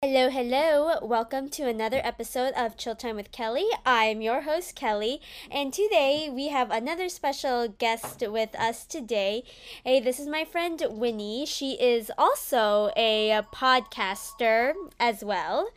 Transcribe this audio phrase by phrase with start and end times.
[0.00, 0.96] Hello, hello.
[1.02, 3.66] Welcome to another episode of Chill Time with Kelly.
[3.84, 9.42] I'm your host, Kelly, and today we have another special guest with us today.
[9.82, 11.44] Hey, this is my friend Winnie.
[11.46, 15.68] She is also a podcaster as well.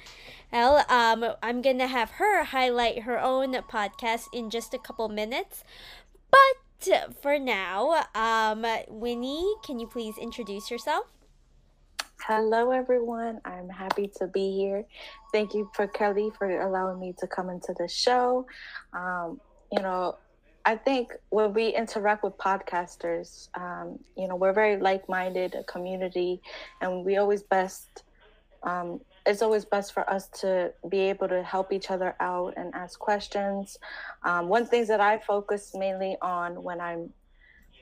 [0.54, 5.64] Well, um, I'm gonna have her highlight her own podcast in just a couple minutes.
[6.30, 11.08] But for now, um, Winnie, can you please introduce yourself?
[12.28, 13.42] Hello, everyone.
[13.46, 14.86] I'm happy to be here.
[15.32, 18.46] Thank you for Kelly for allowing me to come into the show.
[18.94, 20.20] Um, you know,
[20.64, 26.44] I think when we interact with podcasters, um, you know, we're very like-minded, a community,
[26.80, 28.04] and we always best.
[28.62, 32.72] Um, it's always best for us to be able to help each other out and
[32.76, 33.80] ask questions.
[34.24, 37.14] Um, one thing that I focus mainly on when I'm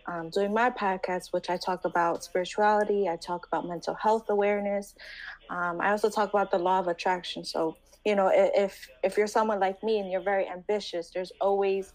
[0.10, 4.96] um, doing my podcast, which I talk about spirituality, I talk about mental health awareness.
[5.50, 7.46] Um, I also talk about the law of attraction.
[7.46, 11.94] So, you know, if if you're someone like me and you're very ambitious, there's always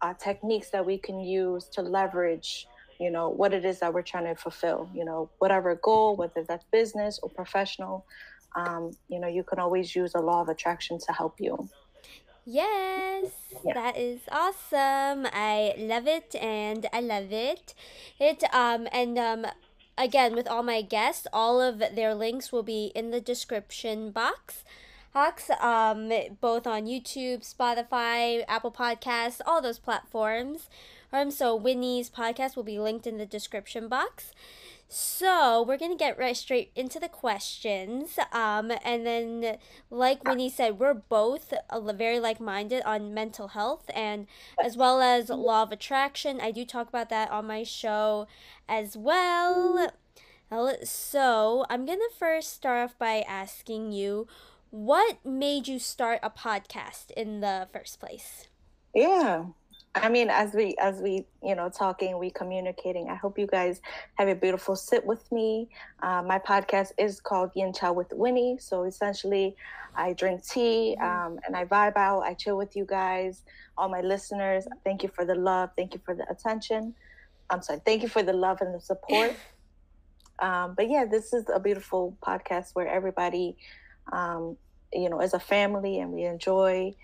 [0.00, 2.66] uh, techniques that we can use to leverage,
[2.98, 4.88] you know, what it is that we're trying to fulfill.
[4.94, 8.06] You know, whatever goal, whether that's business or professional,
[8.56, 11.68] um, you know, you can always use the law of attraction to help you.
[12.52, 13.30] Yes,
[13.64, 13.74] yeah.
[13.74, 15.26] that is awesome.
[15.32, 17.74] I love it and I love it.
[18.18, 19.46] It um and um
[19.96, 24.64] again with all my guests, all of their links will be in the description box.
[25.12, 30.68] Hawks, um, both on YouTube, Spotify, Apple Podcasts, all those platforms.
[31.12, 34.32] Um, so Winnie's podcast will be linked in the description box.
[34.92, 38.18] So we're gonna get right straight into the questions.
[38.32, 41.54] Um, and then, like Winnie said, we're both
[41.94, 44.26] very like-minded on mental health and
[44.62, 46.40] as well as law of attraction.
[46.40, 48.26] I do talk about that on my show
[48.68, 49.92] as well.
[50.82, 54.26] So I'm gonna first start off by asking you,
[54.70, 58.48] what made you start a podcast in the first place?
[58.92, 59.44] Yeah.
[59.94, 63.08] I mean, as we as we you know talking, we communicating.
[63.08, 63.80] I hope you guys
[64.14, 65.68] have a beautiful sit with me.
[66.00, 68.56] Uh, my podcast is called Yincha with Winnie.
[68.60, 69.56] So essentially,
[69.96, 72.20] I drink tea um, and I vibe out.
[72.20, 73.42] I chill with you guys,
[73.76, 74.66] all my listeners.
[74.84, 75.70] Thank you for the love.
[75.76, 76.94] Thank you for the attention.
[77.50, 77.80] I'm sorry.
[77.84, 79.34] Thank you for the love and the support.
[80.38, 83.56] um, but yeah, this is a beautiful podcast where everybody,
[84.12, 84.56] um,
[84.92, 86.94] you know, is a family and we enjoy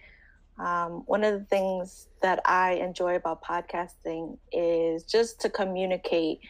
[0.58, 6.40] um, one of the things that I enjoy about podcasting is just to communicate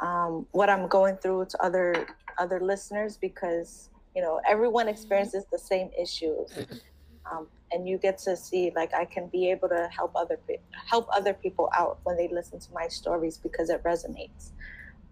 [0.00, 2.06] um, what I'm going through to other
[2.38, 4.94] other listeners because you know everyone mm-hmm.
[4.94, 6.52] experiences the same issues,
[7.30, 10.38] um, and you get to see like I can be able to help other
[10.86, 14.50] help other people out when they listen to my stories because it resonates.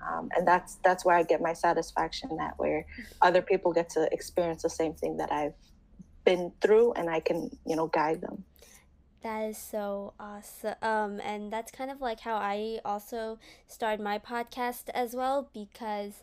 [0.06, 2.84] Um, and that's that's where I get my satisfaction that where
[3.22, 5.54] other people get to experience the same thing that I've
[6.26, 8.44] been through and I can, you know, guide them.
[9.22, 10.74] That is so awesome.
[10.82, 16.22] Um, and that's kind of like how I also started my podcast as well because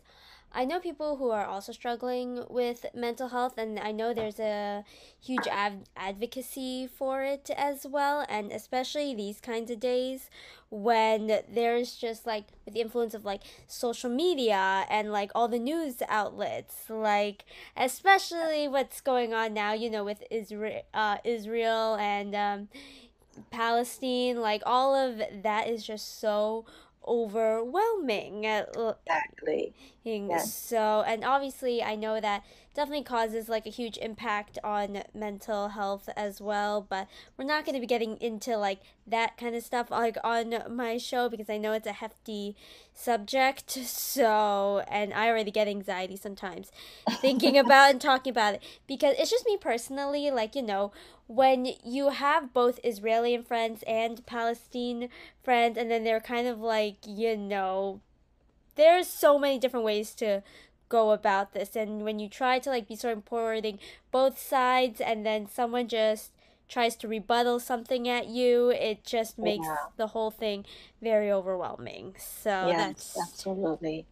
[0.54, 4.84] I know people who are also struggling with mental health, and I know there's a
[5.20, 10.30] huge av- advocacy for it as well, and especially these kinds of days
[10.70, 15.58] when there's just like with the influence of like social media and like all the
[15.58, 17.44] news outlets, like
[17.76, 22.68] especially what's going on now, you know, with Israel, uh, Israel and um,
[23.50, 26.64] Palestine, like all of that is just so
[27.06, 28.44] overwhelming.
[29.06, 29.74] Exactly.
[30.44, 32.44] So, and obviously, I know that
[32.74, 36.84] definitely causes like a huge impact on mental health as well.
[36.86, 40.54] But we're not going to be getting into like that kind of stuff like on
[40.68, 42.54] my show because I know it's a hefty
[42.92, 43.70] subject.
[43.70, 46.70] So, and I already get anxiety sometimes
[47.20, 50.92] thinking about and talking about it because it's just me personally, like, you know,
[51.26, 55.08] when you have both Israeli friends and Palestine
[55.42, 58.00] friends, and then they're kind of like, you know,
[58.76, 60.42] there's so many different ways to
[60.88, 63.78] go about this and when you try to like be sort of supporting
[64.10, 66.30] both sides and then someone just
[66.68, 69.76] tries to rebuttal something at you it just makes yeah.
[69.96, 70.64] the whole thing
[71.02, 74.06] very overwhelming so yes, that's absolutely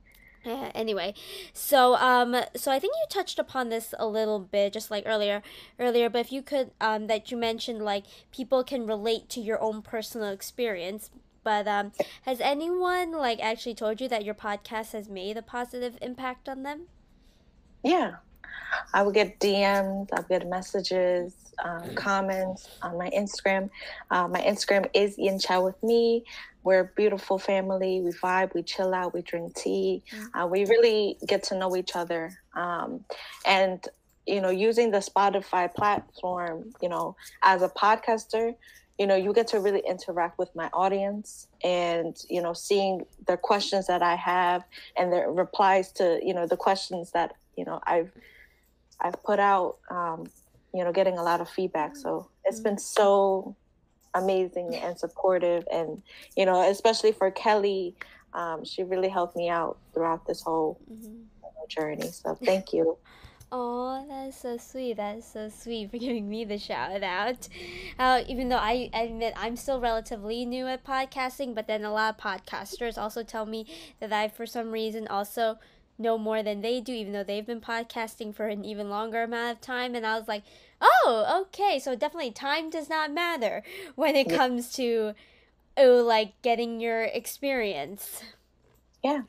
[0.45, 1.15] yeah, anyway,
[1.53, 5.41] so um, so I think you touched upon this a little bit, just like earlier,
[5.79, 6.11] earlier.
[6.11, 9.83] But if you could, um, that you mentioned like people can relate to your own
[9.83, 11.11] personal experience.
[11.45, 11.93] But um,
[12.23, 16.63] has anyone like actually told you that your podcast has made a positive impact on
[16.63, 16.83] them?
[17.83, 18.17] Yeah,
[18.95, 21.35] I will get DMs, I'll get messages,
[21.65, 23.71] um, comments on my Instagram.
[24.11, 26.25] Uh, my Instagram is Yincha with me.
[26.65, 28.01] We're a beautiful family.
[28.01, 30.03] We vibe, we chill out, we drink tea.
[30.13, 30.39] Mm-hmm.
[30.39, 32.39] Uh, we really get to know each other.
[32.55, 33.05] Um,
[33.45, 33.87] and
[34.27, 38.55] you know using the spotify platform you know as a podcaster
[38.99, 43.37] you know you get to really interact with my audience and you know seeing the
[43.37, 44.65] questions that i have
[44.97, 48.11] and the replies to you know the questions that you know i've
[49.01, 50.27] i've put out um
[50.75, 51.97] you know getting a lot of feedback.
[51.97, 53.55] So it's been so
[54.15, 56.03] amazing and supportive and
[56.37, 57.95] you know especially for kelly
[58.35, 61.23] um, she really helped me out throughout this whole mm-hmm.
[61.69, 62.09] journey.
[62.11, 62.97] So thank you
[63.55, 64.97] Oh, that's so sweet.
[64.97, 67.49] That's so sweet for giving me the shout out.
[67.99, 72.15] Uh, even though I admit I'm still relatively new at podcasting, but then a lot
[72.15, 73.67] of podcasters also tell me
[74.01, 75.59] that I, for some reason, also
[75.99, 79.57] know more than they do, even though they've been podcasting for an even longer amount
[79.57, 79.95] of time.
[79.95, 80.45] And I was like,
[80.81, 81.79] oh, okay.
[81.79, 83.63] So definitely time does not matter
[83.97, 85.13] when it comes to,
[85.77, 88.23] oh, like getting your experience.
[89.05, 89.25] Yeah.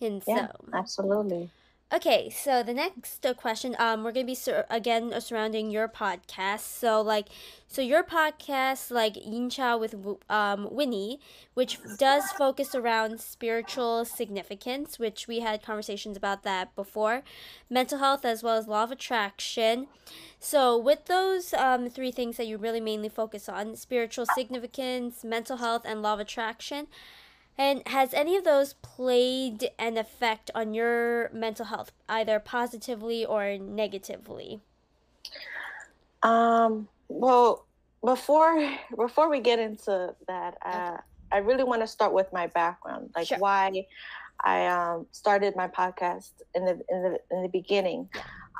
[0.00, 1.50] And yeah, so, absolutely.
[1.94, 6.60] Okay, so the next question, um, we're gonna be sur- again uh, surrounding your podcast.
[6.62, 7.28] So like,
[7.68, 9.94] so your podcast, like Yincha with
[10.28, 11.20] um Winnie,
[11.54, 17.22] which does focus around spiritual significance, which we had conversations about that before,
[17.70, 19.86] mental health as well as law of attraction.
[20.40, 25.58] So with those um three things that you really mainly focus on, spiritual significance, mental
[25.58, 26.88] health, and law of attraction
[27.58, 33.56] and has any of those played an effect on your mental health, either positively or
[33.58, 34.60] negatively?
[36.22, 37.66] Um, well,
[38.04, 41.02] before before we get into that, uh, okay.
[41.32, 43.38] I really want to start with my background, like sure.
[43.38, 43.86] why
[44.44, 48.08] I um, started my podcast in the in the in the beginning.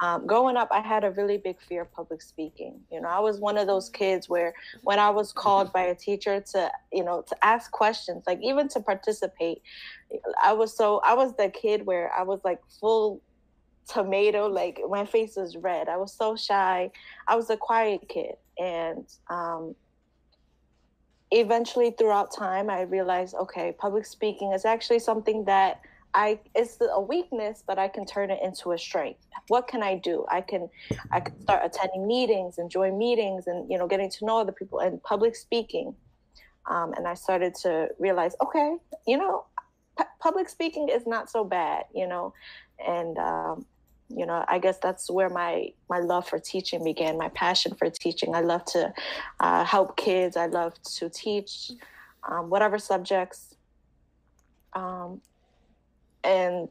[0.03, 2.81] Um, growing up, I had a really big fear of public speaking.
[2.93, 4.53] You know, I was one of those kids where
[4.83, 8.69] when I was called by a teacher to, you know, to ask questions, like even
[8.69, 9.63] to participate,
[10.43, 13.23] I was so, I was the kid where I was like full
[13.89, 15.89] tomato, like my face was red.
[15.89, 16.91] I was so shy.
[17.27, 18.35] I was a quiet kid.
[18.59, 19.75] And um,
[21.31, 25.81] eventually throughout time, I realized, okay, public speaking is actually something that
[26.17, 29.21] I it's a weakness, but I can turn it into a strength.
[29.49, 30.25] What can I do?
[30.31, 30.69] I can
[31.13, 34.51] I can start attending meetings and join meetings and you know getting to know other
[34.51, 35.95] people and public speaking.
[36.69, 38.77] Um, and I started to realize, okay,
[39.07, 39.45] you know,
[39.97, 42.33] p- public speaking is not so bad, you know,
[42.85, 43.67] and um,
[44.09, 47.19] you know, I guess that's where my my love for teaching began.
[47.19, 48.35] My passion for teaching.
[48.35, 48.93] I love to
[49.41, 50.35] uh, help kids.
[50.39, 51.73] I love to teach
[52.27, 53.55] um, whatever subjects.
[54.73, 55.21] Um,
[56.27, 56.69] and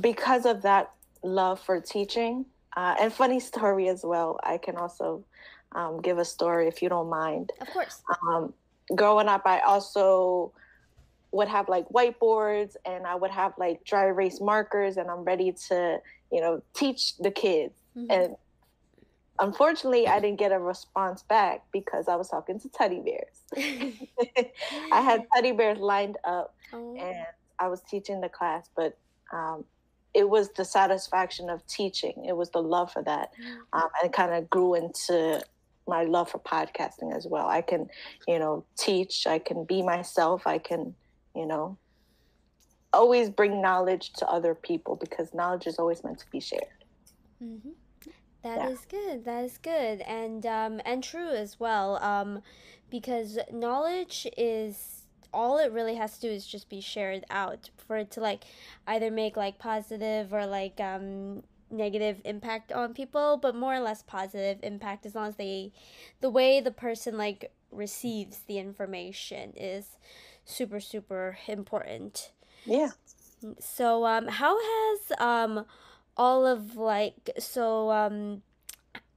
[0.00, 0.92] because of that
[1.22, 2.44] love for teaching
[2.76, 5.24] uh, and funny story as well i can also
[5.72, 8.52] um, give a story if you don't mind of course um,
[8.94, 10.52] growing up i also
[11.32, 15.52] would have like whiteboards and i would have like dry erase markers and i'm ready
[15.52, 15.98] to
[16.30, 18.10] you know teach the kids mm-hmm.
[18.10, 18.36] and
[19.40, 23.94] unfortunately i didn't get a response back because i was talking to teddy bears
[24.92, 26.94] i had teddy bears lined up oh.
[26.96, 27.26] and
[27.58, 28.98] I was teaching the class, but
[29.32, 29.64] um,
[30.12, 32.24] it was the satisfaction of teaching.
[32.26, 33.56] It was the love for that, mm.
[33.72, 35.42] um, and it kind of grew into
[35.86, 37.46] my love for podcasting as well.
[37.46, 37.88] I can,
[38.26, 39.26] you know, teach.
[39.26, 40.46] I can be myself.
[40.46, 40.94] I can,
[41.34, 41.76] you know,
[42.92, 46.62] always bring knowledge to other people because knowledge is always meant to be shared.
[47.42, 47.70] Mm-hmm.
[48.42, 48.68] That yeah.
[48.68, 49.24] is good.
[49.24, 51.96] That is good, and um, and true as well.
[52.02, 52.42] Um,
[52.90, 54.93] because knowledge is
[55.34, 58.44] all it really has to do is just be shared out for it to like
[58.86, 64.02] either make like positive or like um negative impact on people but more or less
[64.02, 65.72] positive impact as long as they
[66.20, 69.98] the way the person like receives the information is
[70.44, 72.30] super super important.
[72.64, 72.90] Yeah.
[73.58, 75.64] So um how has um
[76.16, 78.42] all of like so um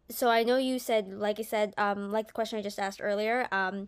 [0.10, 3.00] so i know you said like i said um like the question i just asked
[3.04, 3.88] earlier um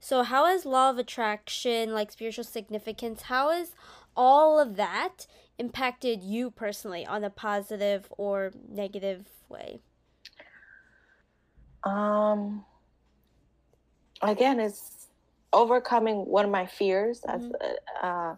[0.00, 3.74] so, how has law of attraction, like spiritual significance, how has
[4.16, 5.26] all of that
[5.58, 9.80] impacted you personally on a positive or negative way?
[11.84, 12.64] Um,
[14.22, 15.08] again, it's
[15.52, 17.20] overcoming one of my fears.
[17.22, 17.52] Mm-hmm.
[18.02, 18.34] uh,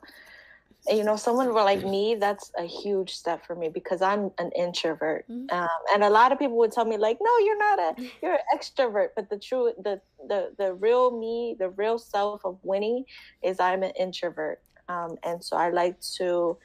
[0.89, 5.27] you know someone like me that's a huge step for me because i'm an introvert.
[5.29, 5.55] Mm-hmm.
[5.55, 8.33] um, and a lot of people would tell me like no you're not a you're
[8.33, 9.09] an extrovert.
[9.15, 13.05] But the true the the the real me the real self of winnie
[13.43, 14.61] is i'm an introvert.
[14.89, 16.57] Um, and so i like to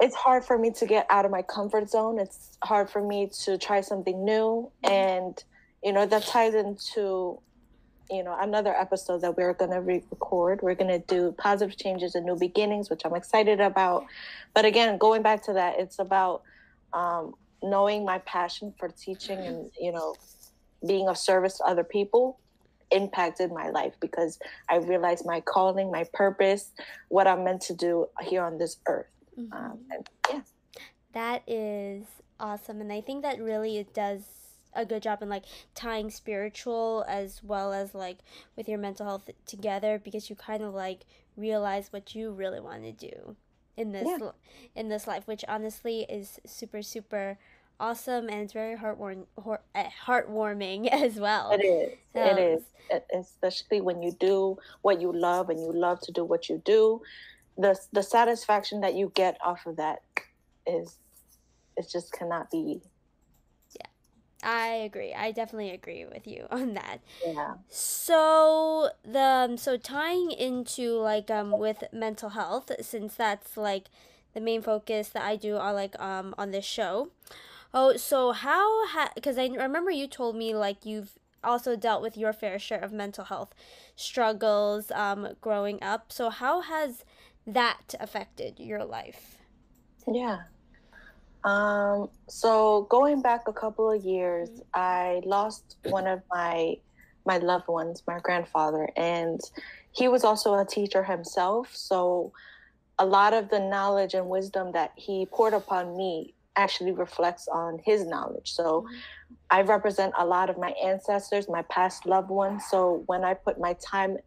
[0.00, 2.18] it's hard for me to get out of my comfort zone.
[2.18, 4.70] It's hard for me to try something new.
[4.84, 4.92] Mm-hmm.
[4.92, 5.44] and
[5.82, 7.40] you know that ties into
[8.10, 12.14] you know another episode that we're going to re-record we're going to do positive changes
[12.14, 14.04] and new beginnings which i'm excited about
[14.52, 16.42] but again going back to that it's about
[16.92, 20.14] um, knowing my passion for teaching and you know
[20.86, 22.38] being of service to other people
[22.90, 26.72] impacted my life because I realized my calling, my purpose,
[27.08, 29.06] what I'm meant to do here on this earth.
[29.38, 29.52] Mm-hmm.
[29.52, 30.40] Um, and yeah,
[31.12, 32.04] that is
[32.38, 34.22] awesome, and I think that really it does
[34.74, 38.18] a good job in like tying spiritual as well as like
[38.56, 41.00] with your mental health together because you kind of like
[41.36, 43.36] realize what you really want to do
[43.76, 44.30] in this yeah.
[44.74, 47.38] in this life which honestly is super super
[47.80, 49.26] awesome and it's very heartwarming
[49.74, 51.50] eh, heartwarming as well.
[51.50, 51.92] It is.
[52.14, 52.62] Um, it is.
[53.12, 57.00] Especially when you do what you love and you love to do what you do
[57.56, 60.00] the the satisfaction that you get off of that
[60.66, 60.98] is
[61.76, 62.80] it just cannot be
[64.44, 65.14] I agree.
[65.14, 66.98] I definitely agree with you on that.
[67.24, 67.54] Yeah.
[67.68, 73.86] So the um, so tying into like um with mental health since that's like
[74.34, 77.10] the main focus that I do on like um on this show.
[77.74, 82.16] Oh, so how ha because I remember you told me like you've also dealt with
[82.16, 83.54] your fair share of mental health
[83.96, 86.12] struggles um growing up.
[86.12, 87.04] So how has
[87.46, 89.38] that affected your life?
[90.06, 90.44] Yeah.
[91.44, 96.76] Um, so going back a couple of years, I lost one of my
[97.26, 99.40] my loved ones, my grandfather, and
[99.92, 101.70] he was also a teacher himself.
[101.74, 102.32] So
[102.98, 107.80] a lot of the knowledge and wisdom that he poured upon me actually reflects on
[107.84, 108.52] his knowledge.
[108.52, 108.86] So
[109.50, 112.64] I represent a lot of my ancestors, my past loved ones.
[112.70, 114.18] So when I put my time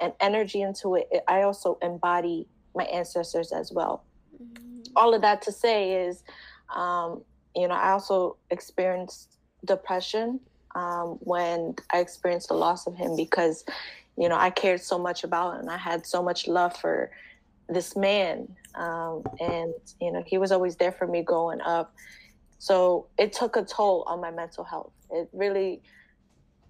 [0.00, 4.04] and energy into it, I also embody my ancestors as well.
[4.42, 4.82] Mm-hmm.
[4.96, 6.22] All of that to say is
[6.74, 7.22] um,
[7.54, 10.40] you know, I also experienced depression
[10.74, 13.64] um, when I experienced the loss of him because,
[14.16, 17.10] you know, I cared so much about him I had so much love for
[17.68, 18.48] this man.
[18.74, 21.94] Um, and, you know, he was always there for me growing up.
[22.58, 24.92] So it took a toll on my mental health.
[25.10, 25.82] It really,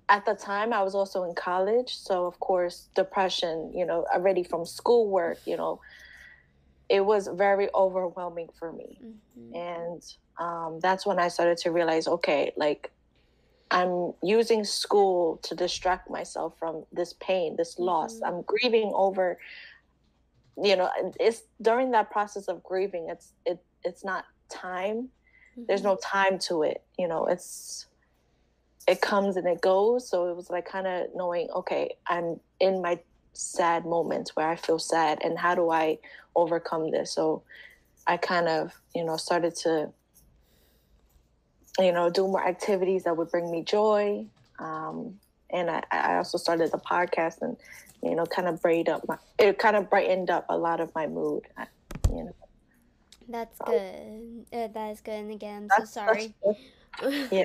[0.09, 1.97] at the time, I was also in college.
[1.97, 5.81] So, of course, depression, you know, already from schoolwork, you know,
[6.89, 9.01] it was very overwhelming for me.
[9.05, 9.57] Mm-hmm.
[9.57, 10.03] And
[10.39, 12.93] um, that's when I started to realize okay, like
[13.71, 18.17] I'm using school to distract myself from this pain, this loss.
[18.17, 18.25] Mm-hmm.
[18.25, 19.39] I'm grieving over,
[20.63, 25.09] you know, it's during that process of grieving, it's, it, it's not time.
[25.53, 25.65] Mm-hmm.
[25.67, 26.83] There's no time to it.
[26.97, 27.87] You know, it's,
[28.87, 30.09] it comes and it goes.
[30.09, 33.01] So it was like kind of knowing, okay, I'm in my
[33.37, 35.99] sad moments where I feel sad and how do I
[36.35, 37.13] overcome this?
[37.13, 37.43] So
[38.07, 39.91] I kind of, you know, started to,
[41.79, 44.27] you know, do more activities that would bring me joy.
[44.59, 45.19] Um,
[45.51, 47.57] and I, I also started the podcast and,
[48.03, 50.95] you know, kind of brightened up my, it kind of brightened up a lot of
[50.95, 51.45] my mood,
[52.11, 52.35] you know.
[53.29, 54.47] That's good.
[54.53, 55.15] Uh, that is good.
[55.15, 56.35] And again, I'm so sorry.
[57.31, 57.45] yeah.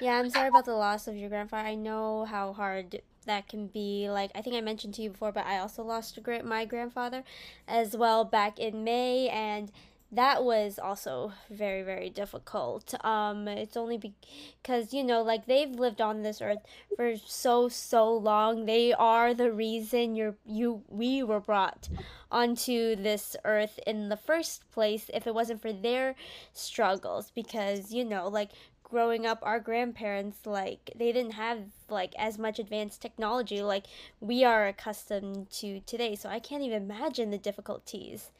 [0.00, 1.68] yeah, I'm sorry about the loss of your grandfather.
[1.68, 5.32] I know how hard that can be like I think I mentioned to you before,
[5.32, 7.24] but I also lost a my grandfather
[7.68, 9.70] as well back in May, and
[10.12, 12.94] that was also very very difficult.
[13.04, 16.58] Um, it's only because you know like they've lived on this earth
[16.96, 18.66] for so so long.
[18.66, 21.88] They are the reason you're you we were brought
[22.30, 25.10] onto this earth in the first place.
[25.14, 26.14] If it wasn't for their
[26.52, 28.50] struggles, because you know like
[28.92, 31.58] growing up our grandparents like they didn't have
[31.88, 33.86] like as much advanced technology like
[34.20, 38.30] we are accustomed to today so i can't even imagine the difficulties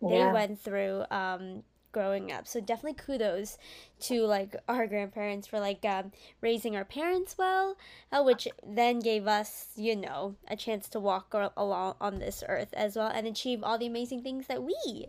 [0.00, 0.08] yeah.
[0.08, 1.62] they went through um
[1.92, 3.58] growing up so definitely kudos
[4.00, 6.10] to like our grandparents for like um,
[6.40, 7.76] raising our parents well
[8.10, 12.72] uh, which then gave us you know a chance to walk along on this earth
[12.72, 15.08] as well and achieve all the amazing things that we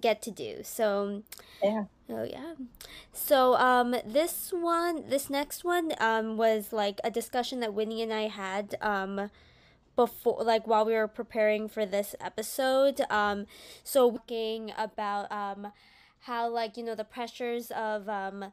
[0.00, 0.60] get to do.
[0.62, 1.22] So
[1.62, 1.84] yeah.
[2.08, 2.54] Oh yeah.
[3.12, 8.12] So um this one this next one um was like a discussion that Winnie and
[8.12, 9.30] I had um
[9.96, 13.00] before like while we were preparing for this episode.
[13.10, 13.46] Um
[13.82, 15.72] so talking about um
[16.20, 18.52] how like you know the pressures of um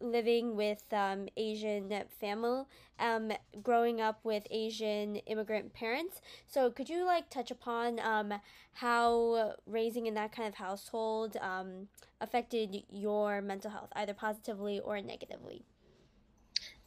[0.00, 2.64] living with um, Asian family,
[2.98, 3.32] um,
[3.62, 6.20] growing up with Asian immigrant parents.
[6.46, 8.34] So could you like touch upon um,
[8.72, 11.88] how raising in that kind of household um,
[12.20, 15.64] affected your mental health, either positively or negatively?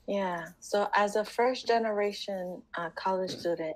[0.07, 0.47] Yeah.
[0.59, 3.75] So as a first generation uh, college student,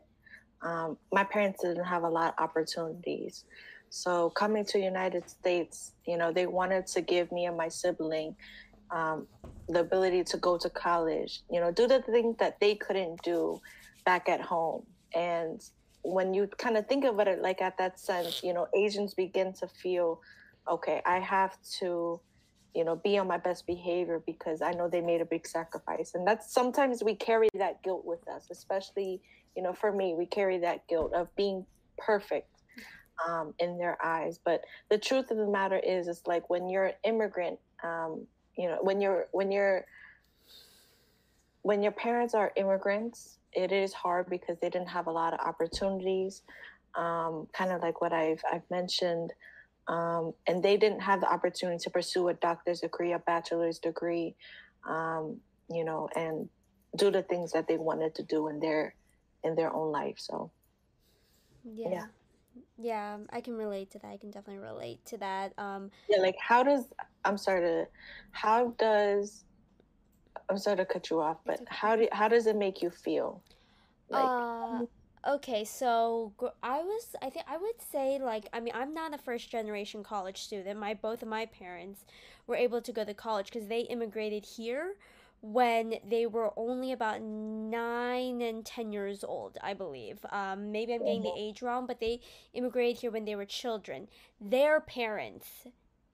[0.61, 3.45] um, my parents didn't have a lot of opportunities.
[3.89, 8.35] So coming to United States, you know, they wanted to give me and my sibling
[8.91, 9.27] um,
[9.67, 13.59] the ability to go to college, you know, do the things that they couldn't do
[14.05, 14.85] back at home.
[15.13, 15.61] And
[16.03, 19.53] when you kind of think of it like at that sense, you know, Asians begin
[19.53, 20.21] to feel,
[20.69, 22.19] okay, I have to
[22.75, 26.11] you know, be on my best behavior because I know they made a big sacrifice.
[26.13, 29.21] And that's sometimes we carry that guilt with us, especially,
[29.55, 31.65] you know, for me, we carry that guilt of being
[31.97, 32.49] perfect
[33.25, 34.39] um, in their eyes.
[34.43, 38.27] But the truth of the matter is, it's like when you're an immigrant, um,
[38.57, 39.85] you know, when you're, when you're,
[41.61, 45.39] when your parents are immigrants, it is hard because they didn't have a lot of
[45.39, 46.43] opportunities.
[46.95, 49.33] Um, kind of like what I've I've mentioned,
[49.87, 54.35] um, and they didn't have the opportunity to pursue a doctor's degree, a bachelor's degree,
[54.87, 55.37] um,
[55.69, 56.47] you know, and
[56.95, 58.95] do the things that they wanted to do in their
[59.43, 60.15] in their own life.
[60.17, 60.51] So,
[61.65, 61.89] yeah.
[61.89, 62.05] yeah.
[62.77, 64.07] Yeah, I can relate to that.
[64.07, 65.53] I can definitely relate to that.
[65.57, 66.85] Um, yeah, like how does
[67.23, 67.87] I'm sorry to,
[68.31, 69.45] how does
[70.49, 71.65] I'm sorry to cut you off, but okay.
[71.69, 73.41] how do how does it make you feel?
[74.09, 74.85] Like, uh,
[75.27, 79.17] Okay, so I was, I think I would say like, I mean, I'm not a
[79.17, 80.79] first generation college student.
[80.79, 82.05] My both of my parents
[82.45, 84.97] were able to go to college because they immigrated here
[85.51, 90.25] when they were only about nine and ten years old, I believe.
[90.31, 92.19] Um, maybe I'm getting the age wrong, but they
[92.53, 94.07] immigrated here when they were children.
[94.41, 95.67] Their parents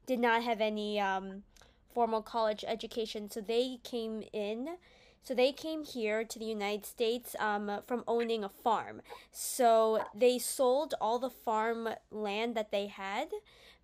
[0.06, 1.44] did not have any um,
[1.94, 4.78] formal college education, so they came in
[5.24, 9.02] so they came here to the United States um, from owning a farm.
[9.32, 13.30] So they sold all the farm land that they had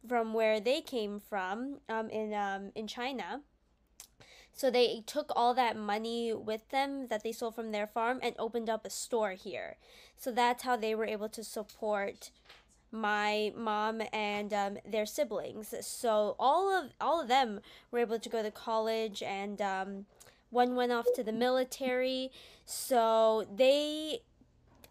[0.08, 3.42] from where they came from um, in um, in China.
[4.58, 8.36] So they took all that money with them that they sold from their farm and
[8.40, 9.78] opened up a store here.
[10.18, 12.32] So that's how they were able to support
[12.92, 15.76] my mom and um, their siblings.
[15.82, 17.60] So all of all of them
[17.92, 20.06] were able to go to college and um,
[20.50, 22.32] one went off to the military.
[22.66, 24.22] So they,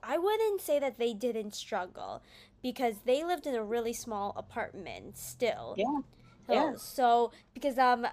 [0.01, 2.23] I wouldn't say that they didn't struggle
[2.63, 5.75] because they lived in a really small apartment still.
[5.77, 6.03] Yeah.
[6.49, 6.75] Yeah.
[6.77, 8.07] So because um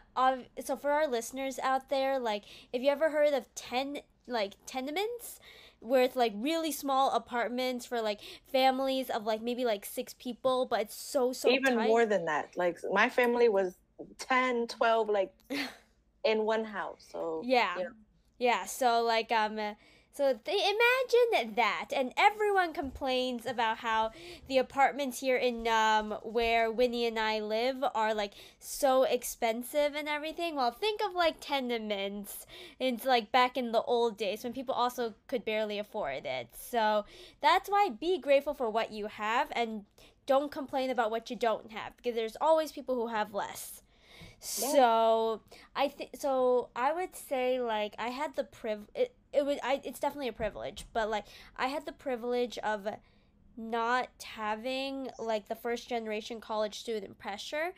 [0.63, 5.39] so for our listeners out there, like if you ever heard of ten like tenements,
[5.79, 8.19] where it's like really small apartments for like
[8.51, 11.87] families of like maybe like six people, but it's so so even tight.
[11.87, 12.55] more than that.
[12.55, 13.77] Like my family was
[14.19, 15.31] 10, 12, like
[16.23, 17.05] in one house.
[17.11, 17.91] So yeah, you know.
[18.39, 18.65] yeah.
[18.65, 19.75] So like um.
[20.15, 24.11] So they imagine that, and everyone complains about how
[24.47, 30.07] the apartments here in um where Winnie and I live are like so expensive and
[30.07, 30.55] everything.
[30.55, 32.45] Well, think of like tenements.
[32.79, 36.49] It's like back in the old days when people also could barely afford it.
[36.53, 37.05] So
[37.41, 39.85] that's why be grateful for what you have and
[40.27, 43.81] don't complain about what you don't have because there's always people who have less.
[44.39, 45.41] So
[45.75, 46.69] I think so.
[46.75, 48.81] I would say like I had the priv.
[49.33, 49.57] It, was.
[49.63, 49.81] I.
[49.83, 51.25] It's definitely a privilege, but like
[51.57, 52.87] I had the privilege of
[53.57, 57.73] not having like the first generation college student pressure,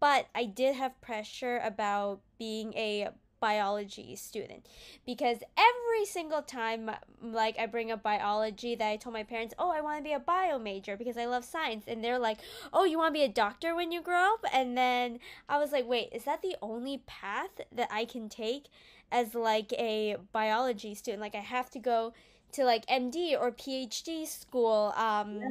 [0.00, 3.08] but I did have pressure about being a
[3.40, 4.66] biology student
[5.06, 6.90] because every single time
[7.22, 10.12] like I bring up biology that I told my parents, "Oh, I want to be
[10.12, 12.38] a bio major because I love science." And they're like,
[12.72, 15.72] "Oh, you want to be a doctor when you grow up?" And then I was
[15.72, 18.66] like, "Wait, is that the only path that I can take
[19.10, 21.20] as like a biology student?
[21.20, 22.12] Like I have to go
[22.52, 25.48] to like MD or PhD school um yeah.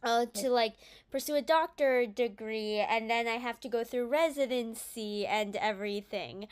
[0.00, 0.74] Uh, to like
[1.10, 6.46] pursue a doctor degree and then I have to go through residency and everything.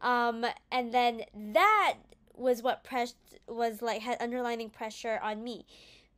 [0.00, 1.94] Um, and then that
[2.36, 3.14] was what press
[3.48, 5.66] was like had underlining pressure on me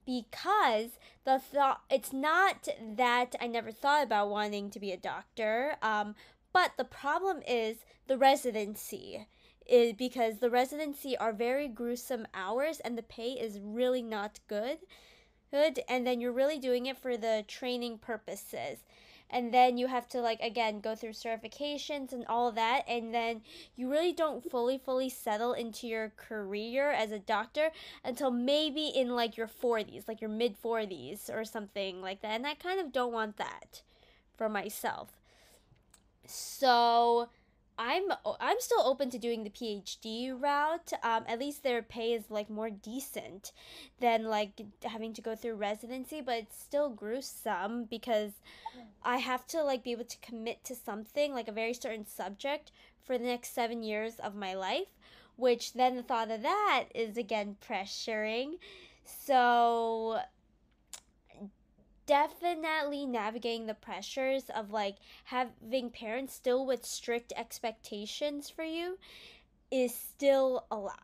[0.07, 0.91] because
[1.25, 6.15] the thought it's not that I never thought about wanting to be a doctor um,
[6.53, 9.27] but the problem is the residency
[9.67, 14.79] is because the residency are very gruesome hours and the pay is really not good
[15.55, 18.79] good and then you're really doing it for the training purposes.
[19.31, 23.43] And then you have to like again go through certifications and all that and then
[23.75, 27.71] you really don't fully fully settle into your career as a doctor
[28.05, 32.47] until maybe in like your 40s like your mid 40s or something like that and
[32.47, 33.83] I kind of don't want that
[34.37, 35.11] for myself.
[36.27, 37.29] So
[37.79, 38.05] I'm
[38.41, 40.93] I'm still open to doing the PhD route.
[41.03, 43.53] Um, at least their pay is like more decent
[44.01, 48.33] than like having to go through residency, but it's still gruesome because
[49.05, 52.71] I have to like be able to commit to something like a very certain subject
[53.03, 54.89] for the next seven years of my life.
[55.37, 58.59] Which then the thought of that is again pressuring.
[59.05, 60.21] So
[62.07, 68.99] definitely navigating the pressures of like having parents still with strict expectations for you
[69.71, 71.01] is still a lot.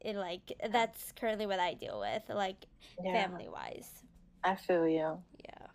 [0.00, 2.66] It like that's currently what I deal with, like
[3.02, 3.26] yeah.
[3.26, 3.88] family wise.
[4.44, 5.16] I feel you.
[5.42, 5.66] Yeah.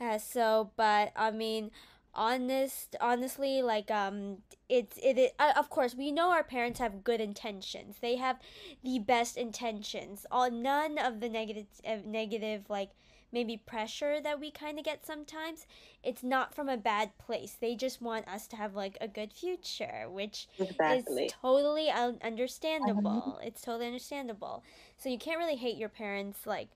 [0.00, 1.70] Uh, so, but I mean,
[2.16, 7.02] honest honestly like um it's it, it uh, of course we know our parents have
[7.02, 8.38] good intentions they have
[8.84, 12.90] the best intentions all none of the negative uh, negative like
[13.34, 15.66] maybe pressure that we kind of get sometimes
[16.02, 19.32] it's not from a bad place they just want us to have like a good
[19.32, 21.24] future which exactly.
[21.24, 24.62] is totally un- understandable it's totally understandable
[24.96, 26.68] so you can't really hate your parents like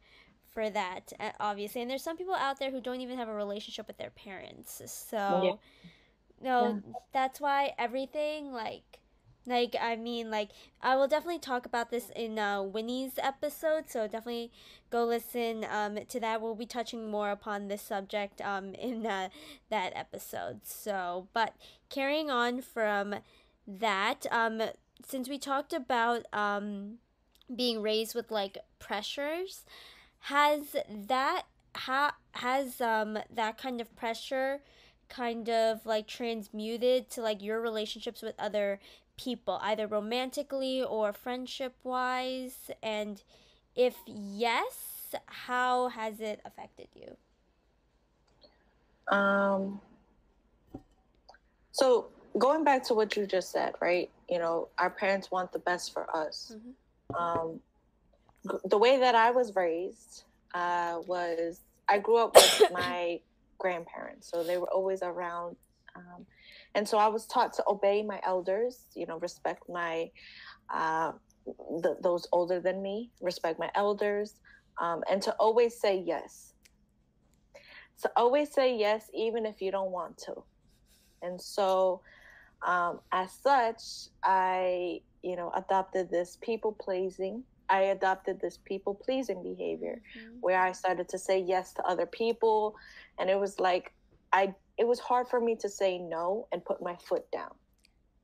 [0.59, 1.83] for that, uh, obviously.
[1.83, 4.83] And there's some people out there who don't even have a relationship with their parents.
[4.87, 5.53] So, yeah.
[6.42, 6.92] no, yeah.
[7.12, 8.99] that's why everything, like,
[9.49, 10.51] like I mean, like
[10.83, 14.53] I will definitely talk about this in uh, Winnie's episode, so definitely
[14.91, 16.41] go listen um, to that.
[16.41, 19.29] We'll be touching more upon this subject um, in uh,
[19.71, 20.61] that episode.
[20.65, 21.55] So, but
[21.91, 23.17] carrying on from
[23.67, 24.63] that, um,
[25.07, 26.99] since we talked about um,
[27.55, 29.65] being raised with like pressures,
[30.21, 34.61] has that ha- has um that kind of pressure
[35.09, 38.79] kind of like transmuted to like your relationships with other
[39.18, 43.22] people either romantically or friendship wise and
[43.76, 47.16] if yes how has it affected you
[49.14, 49.81] um
[51.72, 52.07] so
[52.38, 55.92] going back to what you just said right you know our parents want the best
[55.92, 57.14] for us mm-hmm.
[57.14, 57.61] um
[58.64, 63.20] the way that I was raised uh, was I grew up with my
[63.59, 65.57] grandparents, so they were always around.
[65.96, 66.26] Um,
[66.74, 70.11] and so I was taught to obey my elders, you know, respect my
[70.72, 71.12] uh,
[71.46, 74.35] the, those older than me, respect my elders,
[74.81, 76.52] um, and to always say yes.
[77.96, 80.44] So always say yes, even if you don't want to.
[81.22, 82.00] And so,
[82.64, 83.83] um, as such,
[84.22, 90.37] I, you know, adopted this people pleasing I adopted this people pleasing behavior mm-hmm.
[90.40, 92.76] where I started to say yes to other people.
[93.18, 93.92] And it was like,
[94.33, 97.53] I, it was hard for me to say no and put my foot down.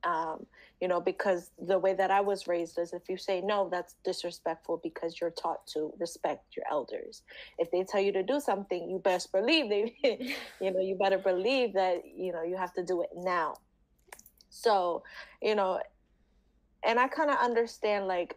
[0.04, 0.46] Um,
[0.80, 3.96] you know, because the way that I was raised is if you say no, that's
[4.04, 7.22] disrespectful because you're taught to respect your elders.
[7.58, 9.96] If they tell you to do something, you best believe they,
[10.60, 13.56] you know, you better believe that, you know, you have to do it now.
[14.50, 15.02] So,
[15.40, 15.80] you know,
[16.86, 18.36] and I kind of understand like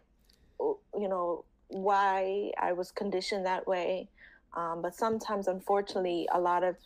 [0.58, 4.08] you know, why I was conditioned that way.
[4.56, 6.76] Um, but sometimes, unfortunately, a lot of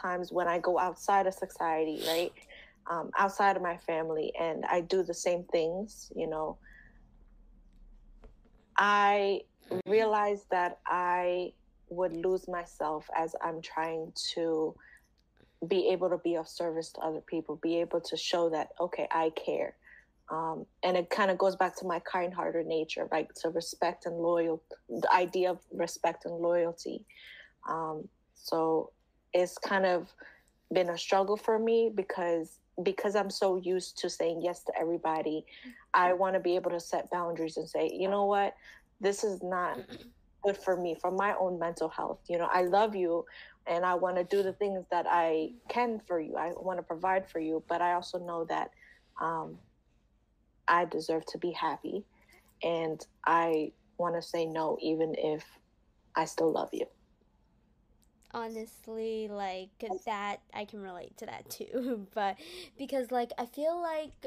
[0.00, 2.32] times when I go outside of society, right,
[2.90, 6.58] um, outside of my family, and I do the same things, you know,
[8.76, 9.42] I
[9.86, 11.52] realize that I
[11.88, 14.74] would lose myself as I'm trying to
[15.68, 19.06] be able to be of service to other people, be able to show that, okay,
[19.10, 19.76] I care.
[20.30, 23.28] Um, and it kind of goes back to my kind-hearted nature, right?
[23.42, 27.04] To respect and loyal, the idea of respect and loyalty.
[27.68, 28.90] Um, so
[29.32, 30.12] it's kind of
[30.72, 35.44] been a struggle for me because because I'm so used to saying yes to everybody.
[35.92, 38.54] I want to be able to set boundaries and say, you know what,
[39.00, 39.78] this is not
[40.42, 42.20] good for me, for my own mental health.
[42.28, 43.26] You know, I love you,
[43.66, 46.36] and I want to do the things that I can for you.
[46.36, 48.70] I want to provide for you, but I also know that.
[49.20, 49.58] Um,
[50.68, 52.04] I deserve to be happy.
[52.62, 55.44] And I want to say no, even if
[56.16, 56.86] I still love you.
[58.34, 62.06] Honestly, like that, I can relate to that too.
[62.14, 62.36] but
[62.78, 64.26] because, like, I feel like,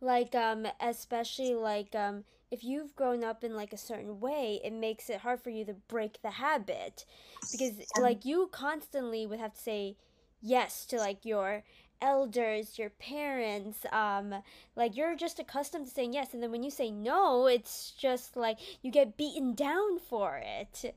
[0.00, 4.72] like, um, especially like, um, if you've grown up in like a certain way, it
[4.72, 7.04] makes it hard for you to break the habit
[7.50, 9.96] because, like, you constantly would have to say
[10.40, 11.62] yes to like your
[12.00, 14.34] elders, your parents, um,
[14.76, 18.36] like you're just accustomed to saying yes, and then when you say no, it's just
[18.36, 20.94] like you get beaten down for it.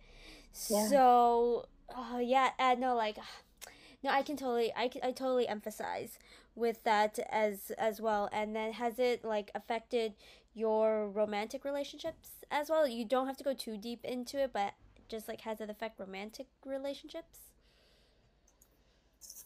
[0.69, 0.87] Yeah.
[0.89, 1.65] So,
[1.95, 3.17] oh yeah, uh, no, like,
[4.03, 6.19] no, I can totally, I, I totally emphasize
[6.55, 8.29] with that as as well.
[8.31, 10.13] And then has it like affected
[10.53, 12.87] your romantic relationships as well?
[12.87, 14.73] You don't have to go too deep into it, but
[15.07, 17.39] just like has it affect romantic relationships?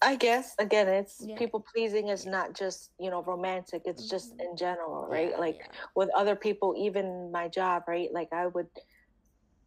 [0.01, 1.37] I guess again, it's yeah.
[1.37, 3.81] people pleasing is not just you know romantic.
[3.85, 4.09] It's mm-hmm.
[4.09, 5.31] just in general, right?
[5.31, 5.75] Yeah, like yeah.
[5.95, 8.09] with other people, even my job, right?
[8.13, 8.67] Like I would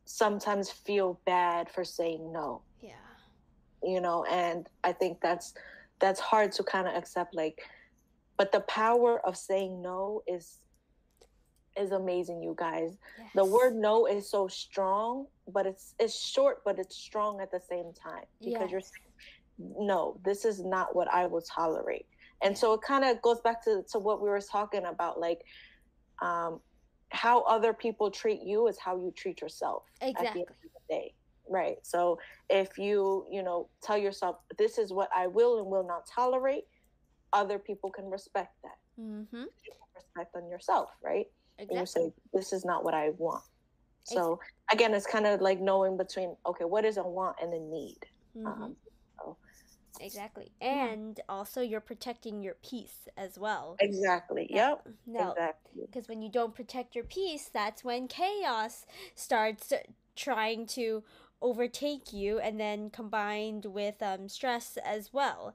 [0.04, 2.62] sometimes feel bad for saying no.
[2.80, 2.92] Yeah.
[3.82, 5.54] You know, and I think that's
[6.00, 7.34] that's hard to kind of accept.
[7.34, 7.60] Like,
[8.36, 10.58] but the power of saying no is
[11.76, 12.98] is amazing, you guys.
[13.18, 13.28] Yes.
[13.34, 17.60] The word no is so strong, but it's it's short, but it's strong at the
[17.60, 18.70] same time because yes.
[18.70, 19.12] you're saying
[19.58, 22.06] no, this is not what I will tolerate.
[22.42, 25.42] And so it kind of goes back to, to what we were talking about, like
[26.20, 26.60] um,
[27.12, 30.26] how other people treat you is how you treat yourself exactly.
[30.26, 30.56] at the end of
[30.88, 31.14] the day.
[31.48, 35.86] right so if you you know tell yourself this is what i will and will
[35.86, 36.64] not tolerate
[37.32, 39.44] other people can respect that Mm-hmm.
[39.96, 41.24] respect on yourself right
[41.58, 43.42] and you say this is not what i want
[44.04, 44.38] so
[44.70, 47.96] again it's kind of like knowing between okay what is a want and a need
[48.44, 48.81] um, so
[50.00, 50.50] Exactly.
[50.60, 53.80] And also you're protecting your peace as well.
[53.80, 58.86] exactly No- yep No, exactly because when you don't protect your peace, that's when chaos
[59.14, 59.72] starts
[60.16, 61.02] trying to
[61.42, 65.54] overtake you, and then combined with um, stress as well.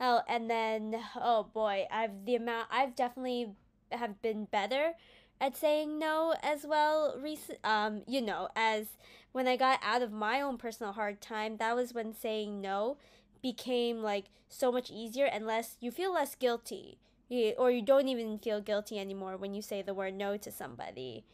[0.00, 3.52] Oh, and then oh boy, I've the amount I've definitely
[3.92, 4.94] have been better
[5.40, 7.16] at saying no as well.
[7.20, 8.88] Recent, um, you know, as
[9.32, 12.96] when I got out of my own personal hard time, that was when saying no
[13.42, 15.76] became like so much easier and less.
[15.80, 16.98] You feel less guilty.
[17.28, 20.50] You, or you don't even feel guilty anymore when you say the word no to
[20.50, 21.24] somebody.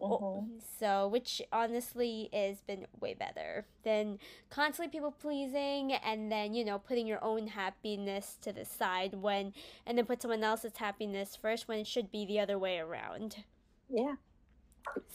[0.00, 0.62] Mhm.
[0.78, 4.18] So, which honestly has been way better than
[4.50, 9.52] constantly people pleasing and then, you know, putting your own happiness to the side when,
[9.86, 13.44] and then put someone else's happiness first when it should be the other way around.
[13.88, 14.14] yeah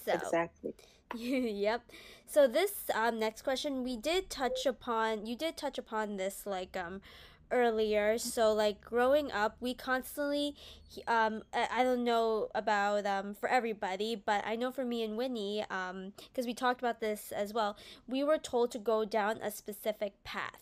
[0.05, 0.73] So, exactly
[1.15, 1.83] yep.
[2.25, 5.25] So this um, next question, we did touch upon.
[5.25, 7.01] You did touch upon this like um
[7.51, 8.17] earlier.
[8.17, 10.55] So like growing up, we constantly
[11.07, 15.17] um I, I don't know about um for everybody, but I know for me and
[15.17, 17.77] Winnie um because we talked about this as well.
[18.07, 20.61] We were told to go down a specific path.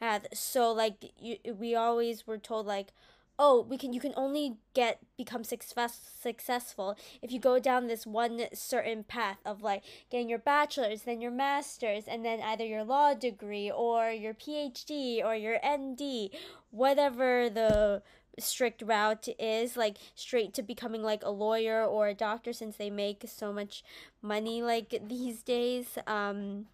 [0.00, 2.92] Uh, so like you, we always were told like
[3.38, 8.06] oh we can you can only get become success successful if you go down this
[8.06, 12.84] one certain path of like getting your bachelor's then your master's and then either your
[12.84, 16.30] law degree or your phd or your nd
[16.70, 18.02] whatever the
[18.38, 22.90] strict route is like straight to becoming like a lawyer or a doctor since they
[22.90, 23.84] make so much
[24.22, 26.66] money like these days um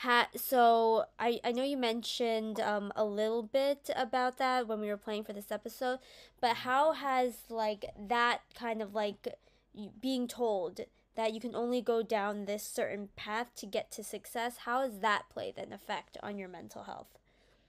[0.00, 4.88] Ha- so I, I know you mentioned um, a little bit about that when we
[4.88, 6.00] were playing for this episode,
[6.40, 9.36] but how has like that kind of like
[10.00, 10.80] being told
[11.16, 15.00] that you can only go down this certain path to get to success, how has
[15.00, 17.18] that played an effect on your mental health?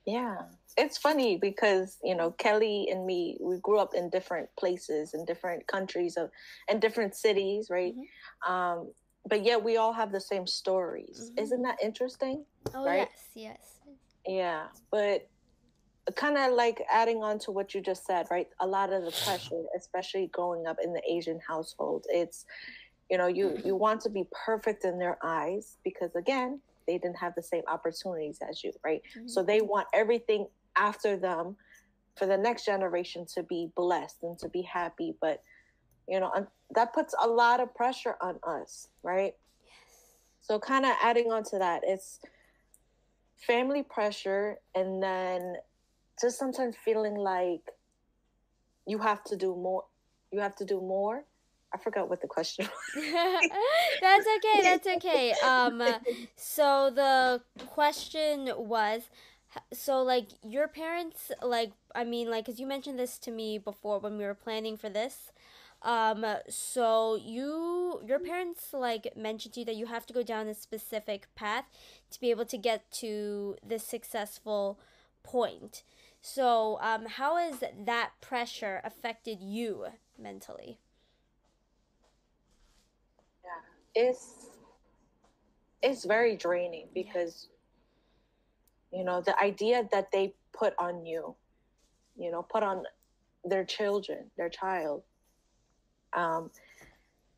[0.06, 0.44] Yeah,
[0.78, 5.26] it's funny because you know Kelly and me, we grew up in different places, in
[5.26, 6.30] different countries, of,
[6.70, 7.94] in different cities, right?
[8.48, 8.92] Um,
[9.28, 11.32] but yet we all have the same stories.
[11.32, 11.42] Mhm.
[11.44, 12.46] Isn't that interesting?
[12.74, 13.10] Oh Right?
[13.10, 13.80] yes, yes.
[14.26, 15.28] Yeah, but
[16.16, 18.48] kind of like adding on to what you just said, right?
[18.62, 22.46] A lot of the pressure, especially growing up in the Asian household, it's
[23.10, 27.18] you know you you want to be perfect in their eyes because again they didn't
[27.18, 29.02] have the same opportunities as you, right?
[29.26, 31.58] So they want everything after them
[32.16, 35.14] for the next generation to be blessed and to be happy.
[35.20, 35.44] But,
[36.08, 39.36] you know, and that puts a lot of pressure on us, right?
[39.66, 39.74] Yes.
[40.42, 42.20] So, kind of adding on to that, it's
[43.36, 45.56] family pressure and then
[46.20, 47.62] just sometimes feeling like
[48.86, 49.84] you have to do more.
[50.32, 51.24] You have to do more.
[51.74, 53.06] I forgot what the question was.
[54.02, 54.64] that's okay.
[54.64, 55.34] That's okay.
[55.44, 55.84] Um,
[56.36, 59.04] so the question was,
[59.74, 64.00] so like your parents, like I mean, like, cause you mentioned this to me before
[64.00, 65.32] when we were planning for this.
[65.82, 70.48] Um, so you, your parents, like mentioned to you that you have to go down
[70.48, 71.66] a specific path
[72.12, 74.80] to be able to get to this successful
[75.24, 75.84] point.
[76.22, 79.88] So, um, how has that pressure affected you
[80.18, 80.80] mentally?
[83.44, 84.04] Yeah.
[84.10, 84.48] It's
[85.82, 87.48] it's very draining because
[88.92, 91.36] you know the idea that they put on you
[92.18, 92.84] you know put on
[93.46, 95.04] their children their child
[96.16, 96.50] um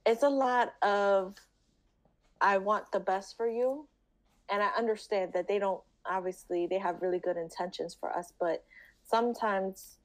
[0.06, 1.36] it's a lot of
[2.42, 3.88] i want the best for you.
[4.52, 8.64] And i understand that they don't obviously they have really good intentions for us but
[9.04, 9.98] sometimes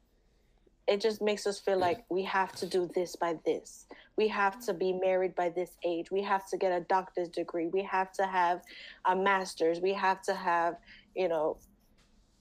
[0.86, 3.86] it just makes us feel like we have to do this by this.
[4.16, 6.10] We have to be married by this age.
[6.10, 7.68] We have to get a doctor's degree.
[7.68, 8.60] We have to have
[9.06, 9.80] a master's.
[9.80, 10.76] We have to have
[11.14, 11.56] you know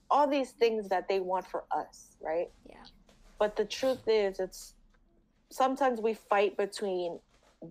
[0.09, 2.49] all these things that they want for us right?
[2.67, 2.83] Yeah.
[3.39, 4.75] but the truth is it's
[5.53, 7.19] sometimes we fight between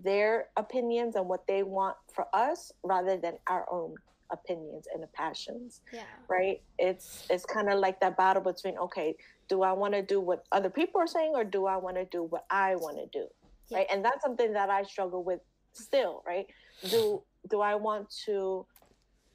[0.05, 3.95] their opinions and what they want for us rather than our own
[4.31, 6.05] opinions and the passions Yeah.
[6.31, 9.15] right it's it's kind of like that battle between okay
[9.51, 12.07] do i want to do what other people are saying or do i want to
[12.07, 13.27] do what i want to do
[13.69, 13.79] Yeah.
[13.79, 15.41] right and that's something that i struggle with
[15.75, 16.47] still right
[16.89, 18.67] do do i want to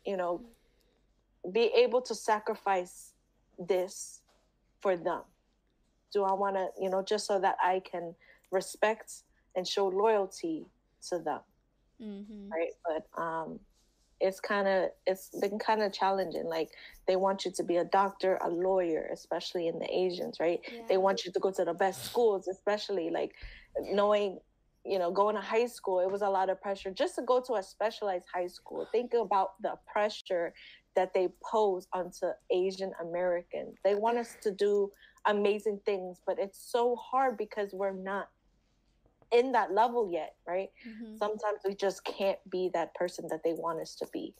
[0.06, 0.42] you know
[1.52, 3.14] be able to sacrifice
[3.60, 4.22] this
[4.82, 5.22] for them
[6.12, 8.16] do i want to you know just so that i can
[8.52, 9.24] respect
[9.56, 10.66] and show loyalty
[11.10, 11.42] to them
[12.02, 12.50] Mm-hmm.
[12.52, 12.74] right?
[12.86, 13.60] But um
[14.20, 16.46] it's kind of it's been kind of challenging.
[16.46, 16.70] Like
[17.08, 20.60] they want you to be a doctor a lawyer especially in the asians right?
[20.72, 20.82] Yeah.
[20.88, 23.34] they want you to go to the best schools especially like
[23.82, 24.40] knowing
[24.86, 27.42] you know going to high school it was a lot of pressure just to go
[27.42, 28.86] to a specialized high school.
[28.92, 30.54] Think about the pressure
[30.96, 33.76] that they pose onto asian americans.
[33.84, 34.92] They want us to do
[35.26, 38.30] amazing things but it's so hard because we're not
[39.32, 40.70] in that level yet, right?
[40.88, 41.18] Mm-hmm.
[41.18, 44.34] Sometimes we just can't be that person that they want us to be.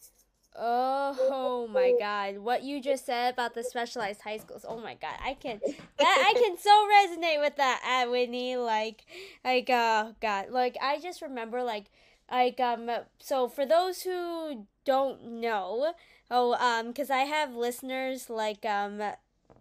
[0.60, 4.66] Oh my god, what you just said about the specialized high schools.
[4.68, 5.62] Oh my god, I can
[6.00, 9.06] that I can so resonate with that at Whitney like
[9.46, 10.50] like oh god.
[10.50, 11.86] Like I just remember like
[12.32, 15.94] like um so for those who don't know,
[16.32, 19.02] oh um cuz I have listeners like um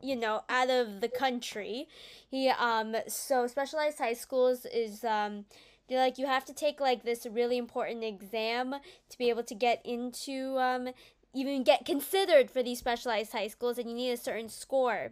[0.07, 1.89] you know out of the country.
[2.29, 5.45] He um so specialized high schools is um
[5.91, 8.75] like you have to take like this really important exam
[9.09, 10.89] to be able to get into um
[11.35, 15.11] even get considered for these specialized high schools and you need a certain score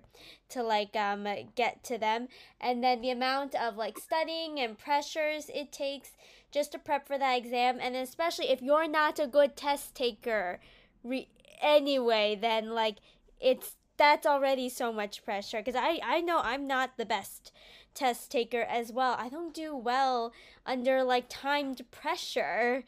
[0.49, 2.29] to like um get to them.
[2.61, 6.13] And then the amount of like studying and pressures it takes
[6.51, 10.61] just to prep for that exam and especially if you're not a good test taker
[11.03, 11.29] re-
[11.61, 12.99] anyway then like
[13.41, 17.53] it's that's already so much pressure because I, I know I'm not the best
[17.95, 19.17] test taker as well.
[19.19, 20.33] I don't do well
[20.67, 22.85] under like timed pressure.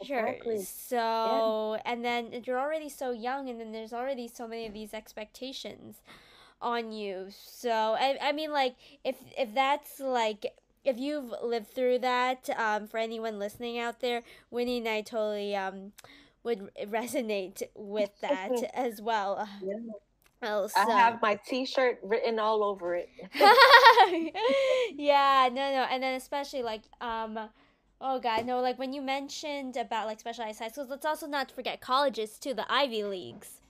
[0.00, 0.18] Sure.
[0.20, 0.56] Exactly.
[0.56, 1.82] So, yeah.
[1.84, 6.02] and then you're already so young, and then there's already so many of these expectations
[6.60, 7.28] on you.
[7.30, 10.46] So, I, I mean, like, if if that's like
[10.84, 15.54] if you've lived through that, um, for anyone listening out there, Winnie and I totally
[15.56, 15.92] um
[16.44, 19.48] would resonate with that as well.
[19.60, 19.78] Yeah.
[20.44, 20.80] Oh, so.
[20.80, 23.08] I have my T-shirt written all over it.
[24.96, 27.38] yeah, no, no, and then especially like um,
[28.00, 31.50] oh god, no, like when you mentioned about like specialized high schools, let's also not
[31.50, 33.60] forget colleges too, the Ivy Leagues.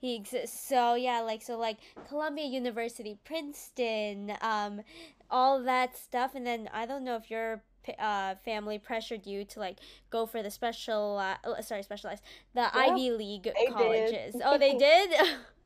[0.00, 0.60] He exists.
[0.68, 4.82] So yeah, like so like Columbia University, Princeton, um,
[5.30, 7.62] all that stuff, and then I don't know if your
[7.98, 9.78] uh, family pressured you to like
[10.10, 12.22] go for the special uh, oh, sorry specialized
[12.54, 14.34] the yeah, Ivy League colleges.
[14.34, 14.42] Did.
[14.44, 15.10] oh, they did.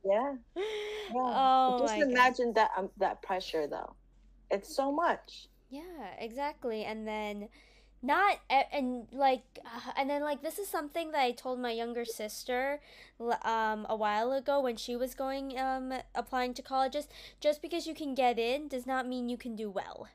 [0.05, 0.35] yeah.
[0.57, 0.63] yeah.
[1.15, 2.57] Oh, just imagine God.
[2.57, 3.95] that um, that pressure though.
[4.51, 5.49] It's so much.
[5.71, 5.83] Yeah,
[6.19, 6.85] exactly.
[6.85, 7.49] And then
[8.03, 12.05] not and like uh, and then like this is something that I told my younger
[12.05, 12.81] sister
[13.45, 17.07] um a while ago when she was going um applying to colleges
[17.41, 20.09] just because you can get in does not mean you can do well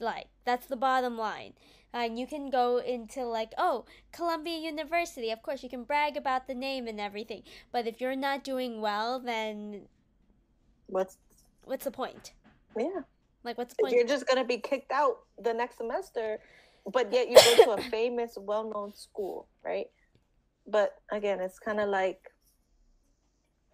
[0.00, 1.54] like that's the bottom line.
[1.92, 5.30] And you can go into like oh columbia university.
[5.30, 8.80] Of course you can brag about the name and everything but if you're not doing
[8.80, 9.82] well then
[10.86, 11.18] what's
[11.64, 12.32] what's the point?
[12.76, 13.02] Yeah.
[13.44, 13.94] Like what's the point?
[13.94, 16.38] you're just gonna be kicked out the next semester
[16.92, 19.86] but yet you go to a famous well-known school right?
[20.66, 22.20] But again it's kind of like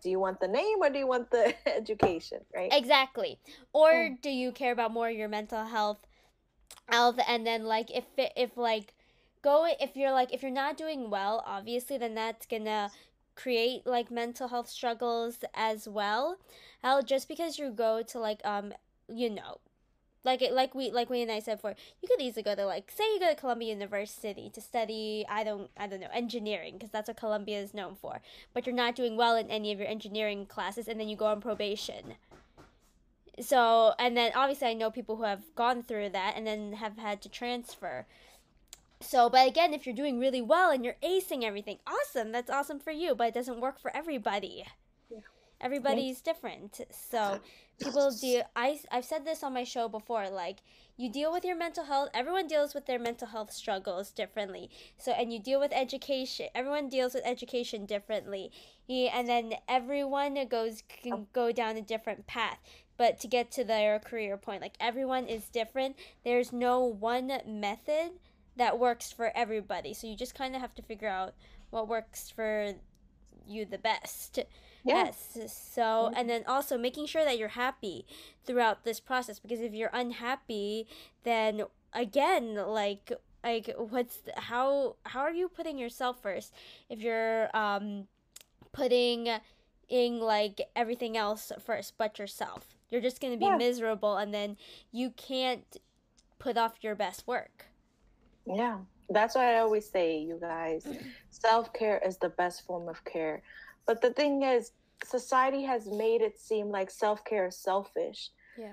[0.03, 2.71] do you want the name or do you want the education right?
[2.73, 3.39] Exactly.
[3.73, 4.21] Or mm.
[4.23, 6.06] do you care about more your mental health
[6.89, 8.95] health and then like if it, if like
[9.43, 12.91] go if you're like if you're not doing well obviously then that's gonna
[13.37, 16.39] create like mental health struggles as well.
[16.83, 18.73] Hell, just because you go to like um
[19.09, 19.59] you know
[20.25, 22.67] like it, like we like we and I said before, you could easily go to
[22.67, 26.75] like say you go to Columbia University to study I don't I don't know engineering
[26.75, 28.21] because that's what Columbia is known for,
[28.53, 31.27] but you're not doing well in any of your engineering classes and then you go
[31.27, 32.15] on probation
[33.41, 36.99] so and then obviously I know people who have gone through that and then have
[36.99, 38.07] had to transfer.
[39.01, 42.33] So, but again, if you're doing really well and you're acing everything, awesome.
[42.33, 44.65] That's awesome for you, but it doesn't work for everybody.
[45.11, 45.19] Yeah.
[45.61, 46.81] Everybody's different.
[46.91, 47.41] So,
[47.79, 50.63] people do I I've said this on my show before like
[50.97, 55.13] you deal with your mental health everyone deals with their mental health struggles differently so
[55.13, 58.51] and you deal with education everyone deals with education differently
[58.89, 61.27] and then everyone goes can oh.
[61.33, 62.59] go down a different path
[62.97, 64.63] but to get to their career point.
[64.63, 65.97] Like everyone is different.
[66.25, 68.13] There's no one method
[68.57, 69.93] that works for everybody.
[69.95, 71.35] So you just kind of have to figure out
[71.71, 72.73] what works for
[73.47, 74.39] you the best.
[74.85, 75.05] Yeah.
[75.05, 75.53] Yes.
[75.53, 78.07] So, and then also making sure that you're happy
[78.45, 80.87] throughout this process because if you're unhappy,
[81.25, 83.13] then again, like
[83.47, 86.53] like what's the, how how are you putting yourself first
[86.89, 88.07] if you're um
[88.73, 89.29] putting
[89.89, 93.57] in like everything else first but yourself you're just going to be yeah.
[93.57, 94.57] miserable and then
[94.93, 95.79] you can't
[96.39, 97.67] put off your best work.
[98.47, 98.79] Yeah.
[99.09, 100.87] That's why I always say, you guys,
[101.31, 103.43] self care is the best form of care.
[103.87, 104.73] But the thing is,
[105.05, 108.31] society has made it seem like self care is selfish.
[108.59, 108.73] Yeah.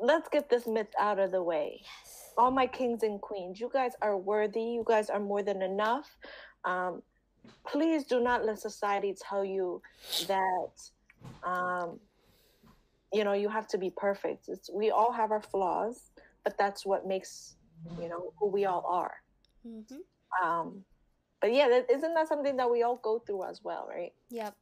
[0.00, 1.80] let's get this myth out of the way.
[1.82, 2.32] Yes.
[2.36, 4.60] All my kings and queens, you guys are worthy.
[4.60, 6.08] You guys are more than enough.
[6.64, 7.02] Um,
[7.66, 9.80] please do not let society tell you
[10.26, 10.90] that
[11.44, 11.98] um,
[13.12, 14.48] you know you have to be perfect.
[14.48, 16.10] It's, we all have our flaws,
[16.44, 17.56] but that's what makes
[18.00, 19.14] you know who we all are.
[19.66, 20.46] Mm-hmm.
[20.46, 20.84] Um,
[21.40, 24.12] but yeah, that, isn't that something that we all go through as well, right?
[24.30, 24.54] Yep.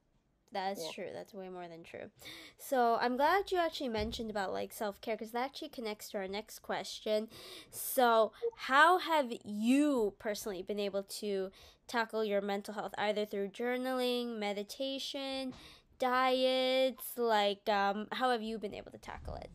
[0.52, 0.90] That's yeah.
[0.94, 1.12] true.
[1.12, 2.10] That's way more than true.
[2.58, 6.18] So I'm glad you actually mentioned about like self care because that actually connects to
[6.18, 7.28] our next question.
[7.70, 11.50] So, how have you personally been able to
[11.88, 15.52] tackle your mental health either through journaling, meditation,
[15.98, 17.04] diets?
[17.16, 19.50] Like, um, how have you been able to tackle it?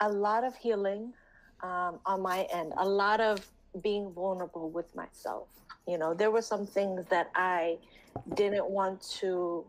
[0.00, 1.14] A lot of healing
[1.62, 3.46] um, on my end, a lot of
[3.82, 5.48] being vulnerable with myself.
[5.86, 7.78] You know, there were some things that I
[8.34, 9.64] didn't want to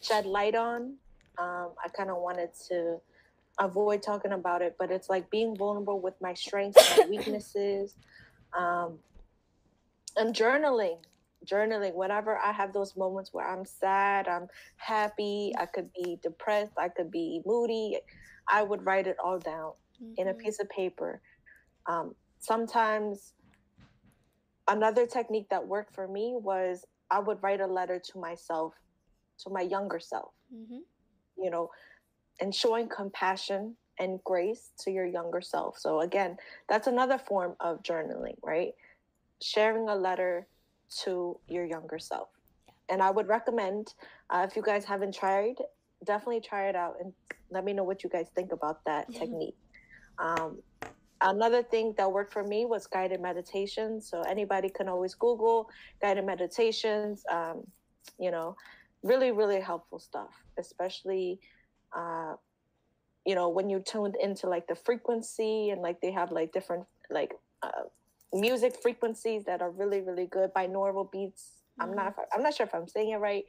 [0.00, 0.94] shed light on.
[1.38, 3.00] Um, I kind of wanted to
[3.58, 7.94] avoid talking about it, but it's like being vulnerable with my strengths and weaknesses.
[8.56, 8.98] Um,
[10.16, 10.98] and journaling,
[11.44, 16.72] journaling, whenever I have those moments where I'm sad, I'm happy, I could be depressed,
[16.78, 17.98] I could be moody,
[18.48, 19.72] I would write it all down
[20.02, 20.14] mm-hmm.
[20.16, 20.40] in a mm-hmm.
[20.40, 21.20] piece of paper.
[21.86, 23.32] Um, sometimes
[24.68, 28.74] another technique that worked for me was I would write a letter to myself,
[29.40, 30.78] to my younger self, mm-hmm.
[31.42, 31.70] you know,
[32.40, 35.78] and showing compassion and grace to your younger self.
[35.78, 36.36] So, again,
[36.68, 38.72] that's another form of journaling, right?
[39.40, 40.46] Sharing a letter
[41.04, 42.28] to your younger self.
[42.88, 43.94] And I would recommend,
[44.30, 45.56] uh, if you guys haven't tried,
[46.04, 47.12] definitely try it out and
[47.50, 49.56] let me know what you guys think about that technique.
[50.18, 50.62] Um,
[51.24, 53.98] Another thing that worked for me was guided meditation.
[54.00, 55.70] So anybody can always Google
[56.02, 57.24] guided meditations.
[57.30, 57.62] Um,
[58.18, 58.56] you know,
[59.02, 61.40] really, really helpful stuff, especially,
[61.96, 62.34] uh,
[63.24, 66.84] you know, when you're tuned into like the frequency and like they have like different
[67.10, 67.32] like
[67.62, 67.88] uh,
[68.34, 70.52] music frequencies that are really, really good.
[70.54, 71.62] Binaural beats.
[71.80, 71.90] Mm-hmm.
[71.90, 72.14] I'm not.
[72.32, 73.44] I'm not sure if I'm saying it right,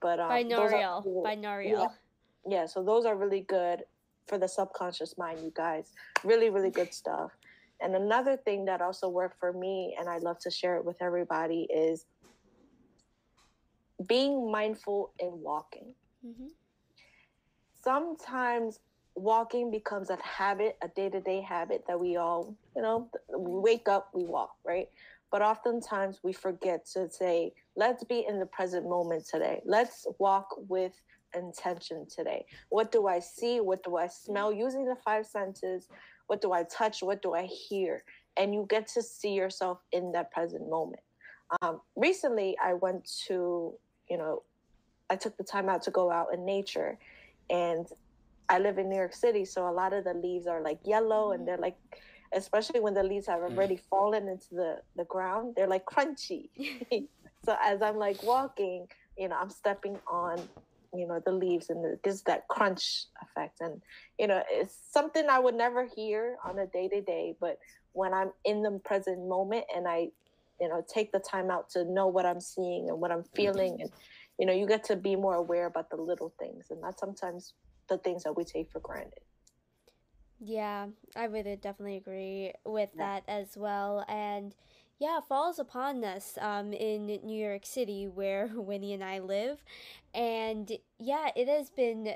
[0.00, 1.06] but um, binaural.
[1.06, 1.70] Are, binaural.
[1.70, 1.86] Yeah,
[2.46, 2.66] yeah.
[2.66, 3.84] So those are really good
[4.26, 5.92] for the subconscious mind, you guys.
[6.22, 7.32] Really, really good stuff.
[7.80, 11.00] And another thing that also worked for me, and I love to share it with
[11.00, 12.06] everybody, is
[14.06, 15.94] being mindful in walking.
[16.26, 16.48] Mm-hmm.
[17.82, 18.80] Sometimes
[19.20, 23.60] walking becomes a habit, a day to day habit that we all, you know, we
[23.60, 24.88] wake up, we walk, right?
[25.30, 29.60] But oftentimes we forget to say, let's be in the present moment today.
[29.64, 30.92] Let's walk with
[31.34, 32.46] intention today?
[32.68, 33.60] What do I see?
[33.60, 34.52] What do I smell?
[34.52, 35.88] Using the five senses,
[36.26, 37.02] what do I touch?
[37.02, 38.04] What do I hear?
[38.36, 41.02] And you get to see yourself in that present moment.
[41.62, 43.74] Um, recently, I went to,
[44.08, 44.42] you know,
[45.10, 46.98] I took the time out to go out in nature.
[47.50, 47.86] And
[48.48, 51.32] I live in New York City, so a lot of the leaves are like yellow
[51.32, 51.76] and they're like,
[52.32, 53.50] especially when the leaves have mm.
[53.50, 56.48] already fallen into the, the ground, they're like crunchy.
[57.44, 58.86] so as I'm like walking,
[59.16, 60.40] you know, I'm stepping on
[60.94, 63.82] you know the leaves and it gives that crunch effect and
[64.18, 67.58] you know it's something i would never hear on a day to day but
[67.92, 70.08] when i'm in the present moment and i
[70.60, 73.78] you know take the time out to know what i'm seeing and what i'm feeling
[73.80, 73.90] and
[74.38, 77.52] you know you get to be more aware about the little things and that's sometimes
[77.88, 79.20] the things that we take for granted
[80.40, 80.86] yeah
[81.16, 83.20] i would definitely agree with yeah.
[83.20, 84.54] that as well and
[84.98, 89.62] yeah, falls upon us um, in New York City where Winnie and I live.
[90.12, 92.14] And yeah, it has been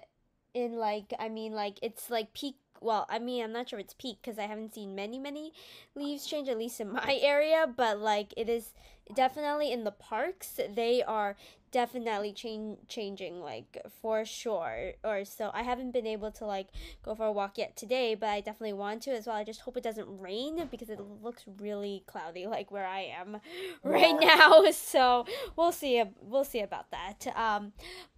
[0.55, 2.57] in like, I mean, like, it's like peak.
[2.81, 5.53] Well, I mean, I'm not sure it's peak because I haven't seen many, many
[5.95, 8.73] leaves change, at least in my area, but like, it is
[9.15, 10.59] definitely in the parks.
[10.75, 11.37] They are
[11.73, 14.93] definitely change changing like for sure.
[15.03, 16.69] Or so i haven't been able to like
[17.03, 19.37] go for a walk yet today but i definitely want to as well.
[19.37, 23.39] I just hope it doesn't rain because it looks really cloudy like where i am
[23.83, 24.65] right now.
[24.73, 27.27] So we'll see we'll see about that.
[27.37, 27.73] Um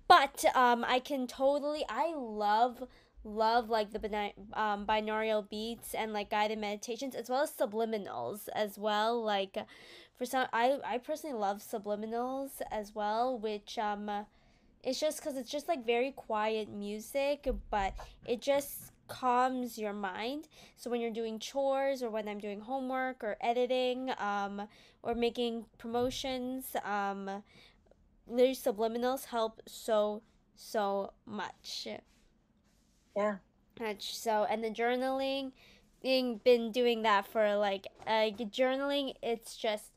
[0.09, 2.85] but um i can totally i love
[3.25, 8.49] love like the bina- um, binaural beats and like guided meditations as well as subliminals
[8.55, 9.23] as well.
[9.23, 9.57] Like
[10.17, 14.11] for some I I personally love subliminals as well, which um
[14.83, 17.95] it's just cuz it's just like very quiet music, but
[18.27, 20.49] it just calms your mind.
[20.77, 24.69] So when you're doing chores or when I'm doing homework or editing um
[25.03, 27.43] or making promotions, um
[28.27, 30.23] these subliminals help so
[30.57, 31.89] so much.
[33.17, 33.37] Yeah.
[33.81, 35.53] Much so and the journaling
[36.03, 39.91] being been doing that for like uh journaling it's just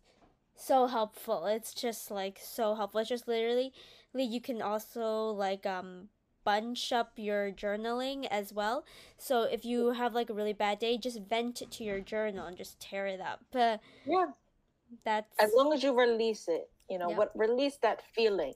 [0.58, 1.45] so helpful.
[1.45, 3.01] It's just like so helpful.
[3.01, 3.74] It's just literally
[4.14, 6.10] you can also like um
[6.43, 8.86] bunch up your journaling as well.
[9.18, 12.47] So if you have like a really bad day, just vent it to your journal
[12.47, 13.41] and just tear it up.
[13.53, 14.28] Uh, yeah.
[15.03, 17.18] That's as long as you release it, you know, Yep.
[17.18, 18.53] what release that feeling.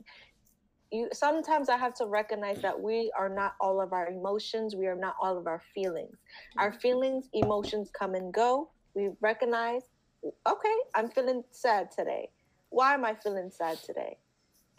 [0.91, 4.87] You sometimes I have to recognize that we are not all of our emotions, we
[4.87, 6.17] are not all of our feelings.
[6.57, 8.71] Our feelings, emotions come and go.
[8.95, 9.83] We recognize,
[10.23, 12.29] okay, I'm feeling sad today.
[12.69, 14.17] Why am I feeling sad today?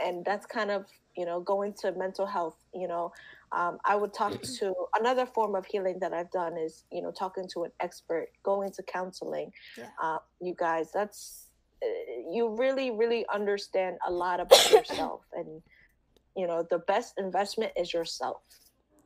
[0.01, 0.86] And that's kind of,
[1.16, 3.12] you know, going to mental health, you know.
[3.53, 7.11] Um, I would talk to another form of healing that I've done is, you know,
[7.11, 9.53] talking to an expert, going to counseling.
[9.76, 9.88] Yeah.
[10.03, 11.49] Uh, you guys, that's,
[11.82, 11.86] uh,
[12.30, 15.20] you really, really understand a lot about yourself.
[15.34, 15.62] And,
[16.34, 18.40] you know, the best investment is yourself.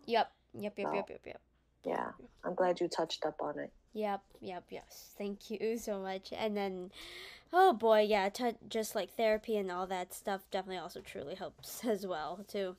[0.07, 0.31] Yep.
[0.59, 0.79] Yep.
[0.79, 0.87] Yep.
[0.87, 0.95] No.
[0.95, 1.11] Yep.
[1.11, 1.21] Yep.
[1.27, 1.41] Yep.
[1.85, 2.11] Yeah.
[2.45, 3.73] I'm glad you touched up on it.
[3.97, 5.15] Yep, yep, yes.
[5.17, 6.31] Thank you so much.
[6.37, 6.91] And then,
[7.51, 11.83] oh boy, yeah, t- just like therapy and all that stuff definitely also truly helps
[11.89, 12.77] as well too.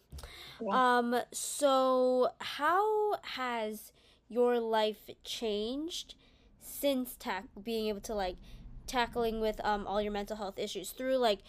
[0.61, 0.97] Yeah.
[0.99, 3.91] Um, so how has
[4.29, 6.13] your life changed
[6.61, 8.35] since tack being able to like
[8.85, 11.39] tackling with um all your mental health issues through like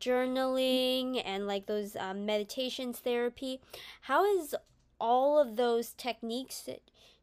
[0.00, 3.60] journaling and like those um, meditations therapy?
[4.02, 4.54] How has
[4.98, 6.66] all of those techniques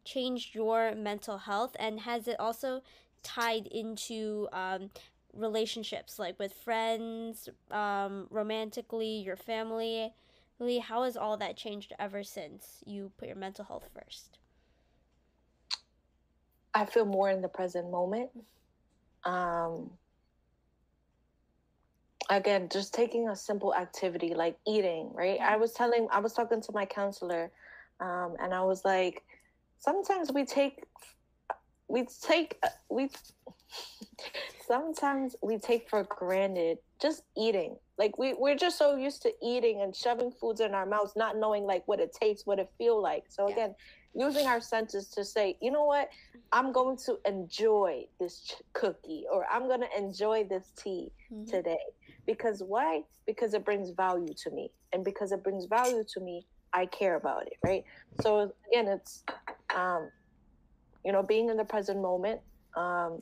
[0.06, 2.82] changed your mental health and has it also
[3.22, 4.90] tied into um,
[5.34, 10.12] relationships like with friends um, romantically your family
[10.58, 14.38] Lee, how has all that changed ever since you put your mental health first
[16.76, 18.28] I feel more in the present moment.
[19.24, 19.90] Um,
[22.28, 25.40] again, just taking a simple activity like eating, right?
[25.40, 27.50] I was telling, I was talking to my counselor,
[28.00, 29.22] um, and I was like,
[29.78, 30.84] sometimes we take,
[31.88, 32.58] we take,
[32.90, 33.08] we,
[34.66, 37.76] sometimes we take for granted just eating.
[37.98, 41.36] Like we, we're just so used to eating and shoving foods in our mouths, not
[41.36, 43.24] knowing like what it tastes, what it feel like.
[43.28, 43.54] So Yeah.
[43.54, 43.74] again,
[44.14, 46.08] using our senses to say, you know what,
[46.52, 51.46] I'm going to enjoy this ch- cookie or I'm going to enjoy this tea Mhm.
[51.50, 51.78] today.
[52.26, 53.04] Because why?
[53.26, 54.72] Because it brings value to me.
[54.92, 56.46] And because it brings value to me,
[56.76, 57.84] I care about it, right?
[58.20, 59.24] So again, it's
[59.74, 60.10] um,
[61.04, 62.40] you know, being in the present moment,
[62.76, 63.18] um,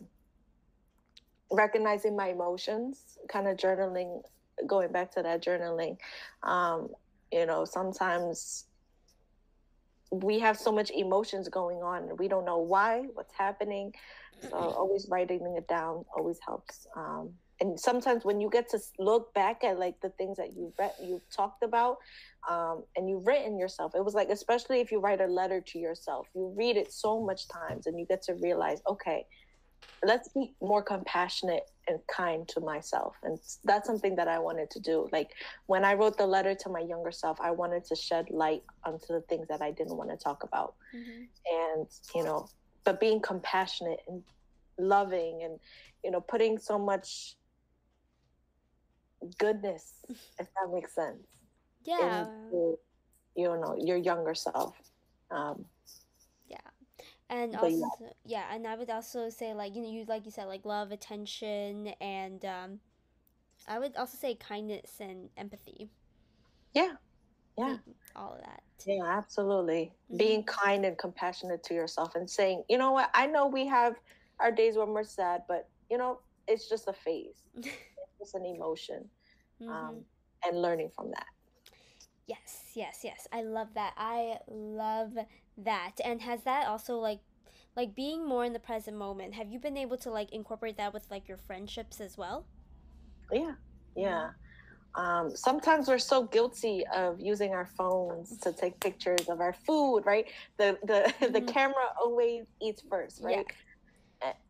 [1.53, 4.23] recognizing my emotions, kind of journaling,
[4.67, 5.97] going back to that journaling.
[6.43, 6.89] Um,
[7.31, 8.65] you know, sometimes
[10.11, 13.93] we have so much emotions going on and we don't know why, what's happening.
[14.41, 16.87] So always writing it down always helps.
[16.97, 17.31] Um,
[17.61, 20.93] and sometimes when you get to look back at like the things that you've read,
[21.03, 21.99] you've talked about,
[22.49, 25.79] um, and you've written yourself, it was like especially if you write a letter to
[25.79, 29.27] yourself, you read it so much times, and you get to realize, okay,
[30.05, 34.81] let's be more compassionate and kind to myself, and that's something that I wanted to
[34.81, 35.09] do.
[35.13, 35.31] Like
[35.67, 39.07] when I wrote the letter to my younger self, I wanted to shed light onto
[39.09, 41.29] the things that I didn't want to talk about Mhm.
[41.53, 42.49] and you know
[42.85, 44.23] but being compassionate and
[44.79, 45.59] loving and
[46.03, 47.37] you know putting so much
[49.39, 51.27] goodness if that makes sense.
[51.85, 52.27] Yeah.
[52.53, 52.79] Into,
[53.37, 54.77] you know your younger self.
[55.31, 55.65] Um
[56.49, 56.59] yeah.
[57.31, 58.09] and also yeah.
[58.25, 58.45] yeah.
[58.55, 61.89] and i would also say like you know you like you said like love attention
[62.01, 62.81] and um
[63.67, 65.91] i would also say kindness and empathy.
[66.75, 66.93] Yeah.
[67.57, 67.77] Yeah.
[68.17, 68.63] All of that.
[68.87, 69.93] Yeah absolutely.
[70.13, 70.19] Mhm.
[70.19, 73.11] being kind and compassionate to yourself and saying you know what?
[73.15, 73.95] I know we have
[74.41, 77.49] our days when we're sad but you know it's just a phase
[78.25, 79.11] it's an emotion
[79.61, 79.99] Mhm.
[79.99, 80.07] um
[80.47, 81.27] and learning from that
[82.27, 83.29] Yes, yes, yes.
[83.33, 83.95] I love that.
[83.97, 85.17] I love
[85.59, 85.97] that.
[86.05, 87.21] And has that also like
[87.77, 90.93] like being more in the present moment, have you been able to like incorporate that
[90.95, 92.47] with like your friendships as well?
[93.33, 93.55] Yeah,
[93.97, 94.31] yeah.
[94.97, 100.03] Um, sometimes we're so guilty of using our phones to take pictures of our food,
[100.07, 100.27] right?
[100.59, 101.43] The the the Mhm.
[101.43, 103.47] camera always eats first, right?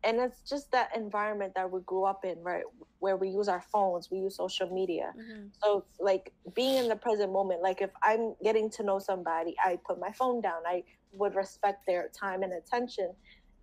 [0.04, 2.62] And it's just that environment that we grew up in, right?
[3.00, 5.12] Where we use our phones, we use social media.
[5.18, 5.46] Mm-hmm.
[5.62, 7.62] So like being in the present moment.
[7.62, 10.62] Like if I'm getting to know somebody, I put my phone down.
[10.66, 13.12] I would respect their time and attention,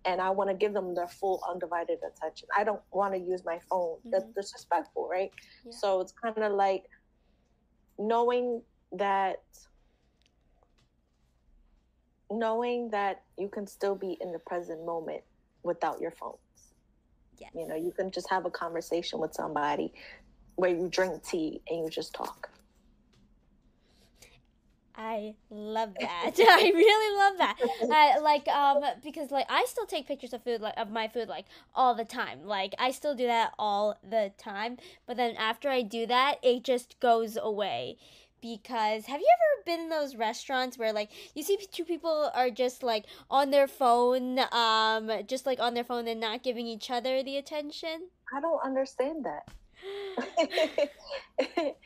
[0.04, 2.48] and I want to give them their full undivided attention.
[2.56, 3.98] I don't want to use my phone.
[4.04, 4.34] That's Mhm.
[4.34, 5.30] disrespectful, right?
[5.64, 5.72] Yeah.
[5.72, 6.84] So it's kind of like
[7.98, 9.42] knowing that
[12.30, 15.22] knowing that you can still be in the present moment
[15.62, 16.38] without your phones.
[17.38, 17.50] Yes.
[17.54, 19.92] You know, you can just have a conversation with somebody
[20.56, 22.50] where you drink tea and you just talk.
[24.94, 26.32] I love that.
[26.38, 27.56] I really love that.
[27.90, 31.28] I, like um because like I still take pictures of food like of my food
[31.28, 32.44] like all the time.
[32.44, 34.76] Like I still do that all the time.
[35.06, 37.96] But then after I do that, it just goes away
[38.42, 42.50] because have you ever been in those restaurants where like you see two people are
[42.50, 46.90] just like on their phone um just like on their phone and not giving each
[46.90, 48.08] other the attention?
[48.36, 49.48] I don't understand that.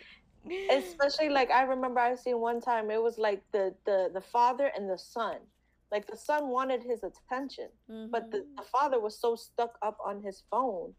[0.71, 4.71] Especially like i remember i seen one time it was like the the the father
[4.77, 5.37] and the son.
[5.93, 8.11] Like the son wanted his attention mm-hmm.
[8.11, 10.95] but the, the father was so stuck up on his phone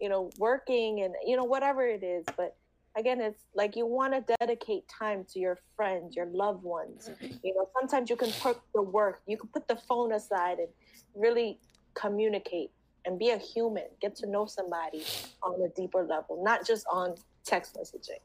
[0.00, 2.56] you know working and you know whatever it is but
[2.96, 7.10] again it's like you want to dedicate time to your friends your loved ones.
[7.20, 10.68] You know sometimes you can put the work you can put the phone aside and
[11.14, 11.58] really
[11.94, 12.70] communicate
[13.04, 15.04] and be a human get to know somebody
[15.42, 17.14] on a deeper level not just on
[17.44, 18.20] text messaging.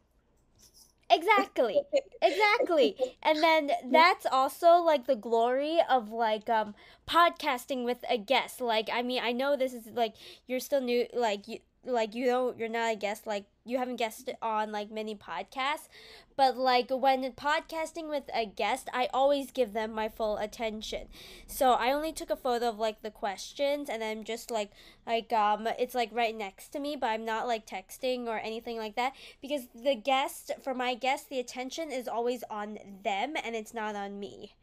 [1.09, 1.81] Exactly.
[2.19, 2.97] Exactly.
[3.21, 6.73] And then that's also like the glory of like um
[7.07, 8.59] podcasting with a guest.
[8.59, 10.15] Like i mean i know this is like
[10.47, 13.95] you're still new like you like you don't you're not a guest like you haven't
[13.95, 15.87] guested on like many podcasts
[16.35, 21.07] but like when podcasting with a guest i always give them my full attention.
[21.47, 24.71] So i only took a photo of like the questions and i'm just like
[25.05, 28.77] like um it's like right next to me but i'm not like texting or anything
[28.77, 33.55] like that because the guest for my guest the attention is always on them and
[33.55, 34.53] it's not on me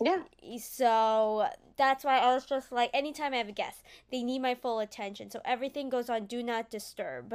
[0.00, 0.22] yeah.
[0.58, 4.54] So that's why I was just like, anytime I have a guest, they need my
[4.54, 5.30] full attention.
[5.30, 7.34] So everything goes on do not disturb.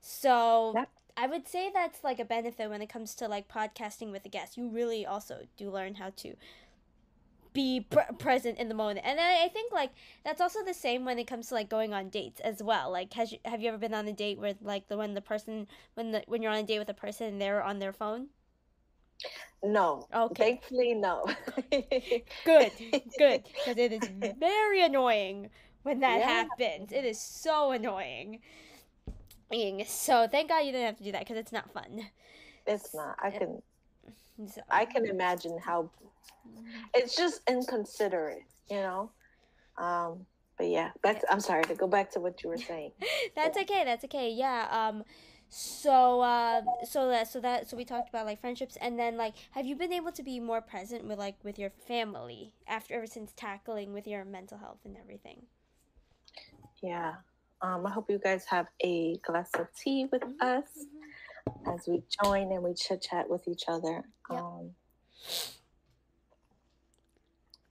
[0.00, 0.74] So.
[1.20, 4.28] I would say that's like a benefit when it comes to like podcasting with a
[4.28, 4.56] guest.
[4.56, 6.36] You really also do learn how to
[7.52, 9.00] be pr- present in the moment.
[9.04, 9.90] And I, I think like
[10.24, 12.92] that's also the same when it comes to like going on dates as well.
[12.92, 15.20] Like has you, have you ever been on a date where like the when the
[15.20, 17.92] person when the when you're on a date with a person and they're on their
[17.92, 18.28] phone?
[19.62, 20.06] No.
[20.14, 20.44] Okay.
[20.44, 21.24] Thankfully, no.
[21.70, 22.72] good,
[23.18, 24.08] good, because it is
[24.38, 25.50] very annoying
[25.82, 26.26] when that yeah.
[26.26, 26.92] happens.
[26.92, 28.40] It is so annoying.
[29.86, 32.06] So thank God you didn't have to do that because it's not fun.
[32.66, 33.16] It's not.
[33.22, 33.62] I can.
[34.46, 34.60] So.
[34.70, 35.90] I can imagine how.
[36.94, 39.10] It's just inconsiderate, you know.
[39.78, 40.26] Um,
[40.58, 41.20] but yeah, back.
[41.20, 42.92] To, I'm sorry to go back to what you were saying.
[43.34, 43.84] that's okay.
[43.84, 44.30] That's okay.
[44.30, 44.68] Yeah.
[44.70, 45.02] Um
[45.50, 49.34] so uh, so that so that so we talked about like friendships and then like
[49.52, 53.06] have you been able to be more present with like with your family after ever
[53.06, 55.42] since tackling with your mental health and everything
[56.82, 57.14] yeah
[57.62, 60.46] um, i hope you guys have a glass of tea with mm-hmm.
[60.46, 60.86] us
[61.48, 61.70] mm-hmm.
[61.70, 64.40] as we join and we chit chat with each other yep.
[64.40, 64.70] um,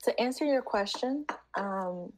[0.02, 1.24] to answer your question
[1.54, 2.12] um,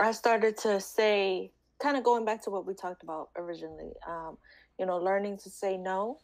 [0.00, 4.38] i started to say kind of going back to what we talked about originally, um,
[4.78, 6.18] you know, learning to say no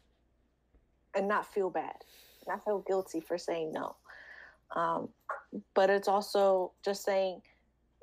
[1.14, 1.96] and not feel bad,
[2.46, 3.96] not feel guilty for saying no.
[4.76, 5.08] Um,
[5.74, 7.40] but it's also just saying,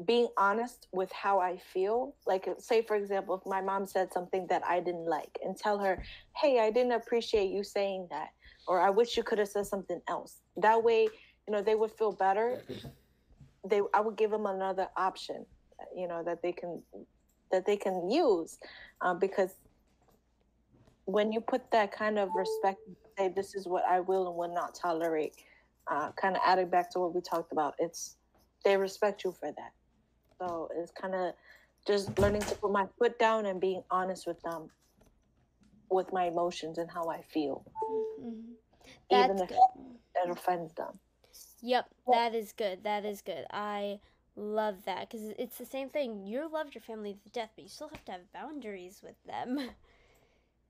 [0.06, 2.16] being honest with how I feel.
[2.28, 5.80] Like, say, for example, if my mom said something that I didn't like, and tell
[5.80, 6.04] her,
[6.36, 8.30] hey, I didn't appreciate you saying that,
[8.68, 10.42] or I wish you could have said something else.
[10.58, 11.04] That way,
[11.48, 12.62] you know, they would feel better.
[13.64, 15.46] They, I would give them another option,
[15.96, 16.82] you know, that they can
[17.52, 18.58] that they can use
[19.02, 19.52] uh, because
[21.06, 22.80] when you put that kind of respect
[23.18, 25.34] say this is what i will and will not tolerate
[25.92, 28.18] uh, kind of adding back to what we talked about it's
[28.66, 29.72] they respect you for that.
[30.40, 31.34] So it's kind of
[31.88, 34.70] just learning to put my foot down and being honest with them
[35.90, 37.64] with my emotions and how i feel.
[38.20, 39.22] Mm-hmm.
[39.24, 41.00] even if it offends them.
[41.62, 43.46] Yep that is good that is good.
[43.52, 44.00] I
[44.36, 46.26] love that because it's the same thing.
[46.26, 49.72] You loved your family to death, but you still have to have boundaries with them.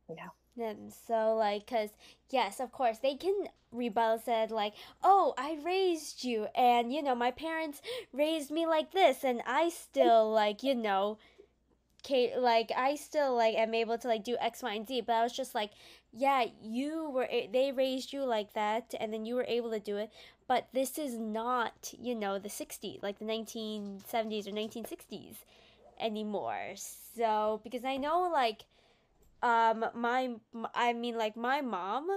[0.09, 0.30] Yeah.
[0.57, 1.89] Them so like, cause
[2.30, 4.18] yes, of course they can rebel.
[4.24, 7.82] Said like, oh, I raised you, and you know my parents
[8.13, 11.18] raised me like this, and I still like you know.
[12.03, 15.13] Kate, Like I still like am able to like do X, Y, and Z, but
[15.13, 15.72] I was just like,
[16.16, 19.97] yeah, you were they raised you like that, and then you were able to do
[19.97, 20.11] it
[20.47, 25.38] but this is not you know the 60s like the 1970s or 1960s
[25.99, 26.74] anymore.
[26.76, 28.66] So because i know like
[29.41, 30.36] um my
[30.74, 32.07] i mean like my mom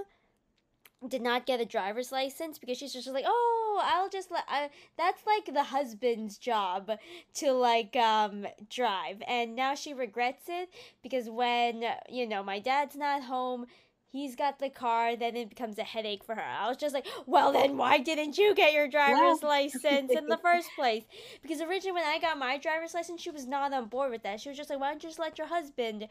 [1.07, 4.69] did not get a driver's license because she's just like oh i'll just let I,
[4.97, 6.91] that's like the husband's job
[7.35, 9.21] to like um drive.
[9.27, 10.69] And now she regrets it
[11.01, 13.67] because when you know my dad's not home
[14.11, 16.41] he's got the car, then it becomes a headache for her.
[16.41, 20.37] I was just like, well, then why didn't you get your driver's license in the
[20.37, 21.03] first place?
[21.41, 24.39] Because originally, when I got my driver's license, she was not on board with that.
[24.39, 26.07] She was just like, why don't you just let your husband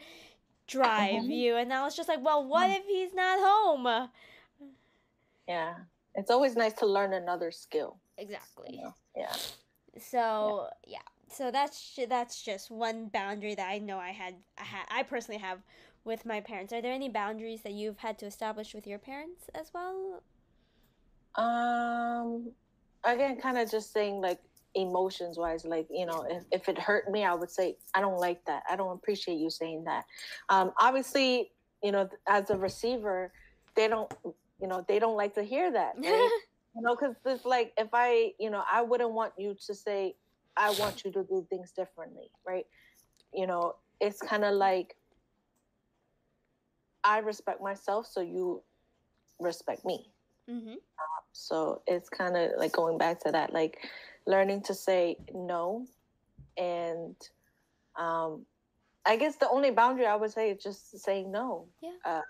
[0.67, 1.27] drive uh-huh.
[1.29, 1.57] you?
[1.57, 4.09] And I was just like, well, what if he's not home?
[5.49, 5.75] Yeah,
[6.15, 7.99] it's always nice to learn another skill.
[8.17, 8.81] Exactly.
[9.17, 9.33] Yeah.
[10.01, 10.93] So yeah.
[10.95, 10.99] yeah.
[11.31, 15.41] So that's that's just one boundary that I know I had I had I personally
[15.41, 15.59] have
[16.09, 16.73] with my parents.
[16.73, 20.23] Are there any boundaries that you've had to establish with your parents as well?
[21.37, 22.51] Um,
[23.05, 24.41] again, kind of just saying like
[24.75, 28.19] emotions wise, like you know, if, if it hurt me, I would say I don't
[28.19, 28.65] like that.
[28.69, 30.05] I don't appreciate you saying that.
[30.49, 31.53] Um, obviously,
[31.85, 33.31] you know, as a receiver,
[33.77, 34.13] they don't,
[34.61, 35.95] you know, they don't like to hear that.
[36.03, 36.41] Right?
[36.75, 40.15] you know, because it's like if I, you know, I wouldn't want you to say,
[40.57, 42.67] I want you to do things differently, right?
[43.33, 44.95] You know, it's kind of like
[47.05, 48.63] I respect myself, so you
[49.41, 50.11] respect me.
[50.51, 50.71] Mm-hmm.
[50.71, 53.87] Um, so it's kind of like going back to that, like
[54.27, 55.87] learning to say no.
[56.57, 57.15] And
[57.97, 58.47] um,
[59.05, 61.67] I guess the only boundary I would say is just saying no.
[61.83, 61.91] Yeah.
[62.05, 62.21] Uh,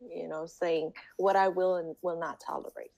[0.00, 2.92] you know, saying what I will and will not tolerate.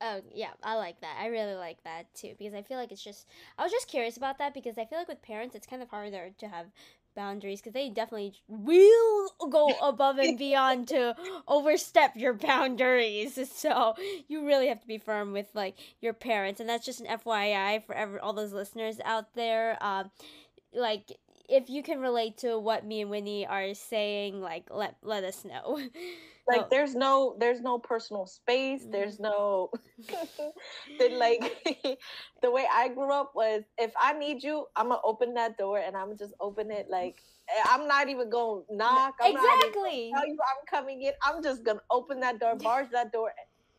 [0.00, 1.16] Oh yeah, I like that.
[1.20, 3.26] I really like that too because I feel like it's just.
[3.58, 5.88] I was just curious about that because I feel like with parents it's kind of
[5.88, 6.66] harder to have
[7.18, 11.16] boundaries because they definitely will go above and beyond to
[11.48, 13.38] overstep your boundaries.
[13.58, 13.96] So
[14.28, 17.84] you really have to be firm with like your parents, and that's just an FYI
[17.84, 19.76] for every, all those listeners out there.
[19.80, 20.10] Um,
[20.72, 25.24] like if you can relate to what me and Winnie are saying, like let let
[25.24, 25.78] us know.
[26.48, 26.66] Like oh.
[26.70, 28.80] there's no there's no personal space.
[28.80, 28.90] Mm-hmm.
[28.90, 29.70] There's no
[30.98, 32.00] the, like
[32.40, 35.78] the way I grew up was if I need you, I'm gonna open that door
[35.78, 37.20] and I'm just open it like
[37.66, 39.16] I'm not even gonna knock.
[39.20, 40.10] I'm exactly.
[40.14, 41.12] tell you I'm coming in.
[41.22, 43.32] I'm just gonna open that door, barge that door.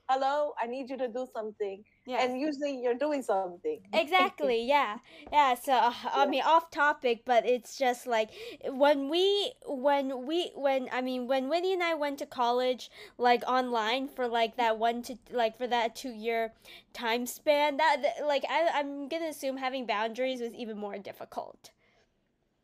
[0.10, 1.84] Hello, I need you to do something.
[2.08, 2.24] Yeah.
[2.24, 3.82] and usually you're doing something.
[3.94, 4.98] Exactly yeah.
[5.32, 8.30] Yeah so uh, i mean off topic but it's just like
[8.66, 13.44] when we when we when i mean when winnie and i went to college like
[13.48, 16.54] online for like that one to like for that two year
[16.94, 21.72] time span that like I, i'm gonna assume having boundaries was even more difficult.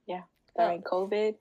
[0.07, 0.23] Yeah
[0.57, 0.89] during oh.
[0.91, 1.35] covid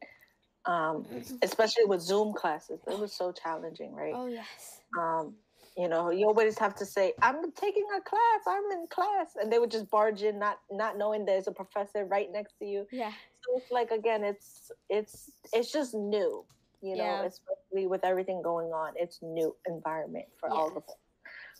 [0.66, 1.06] um
[1.42, 4.14] especially with zoom classes it was so challenging right?
[4.14, 4.80] Oh yes.
[4.98, 5.34] Um
[5.76, 8.40] you know, you always have to say, "I'm taking a class.
[8.46, 12.04] I'm in class," and they would just barge in, not not knowing there's a professor
[12.04, 12.86] right next to you.
[12.92, 13.10] Yeah.
[13.42, 16.44] So it's like again, it's it's it's just new,
[16.80, 17.24] you know, yeah.
[17.24, 18.92] especially with everything going on.
[18.96, 20.56] It's new environment for yes.
[20.56, 20.96] all of us.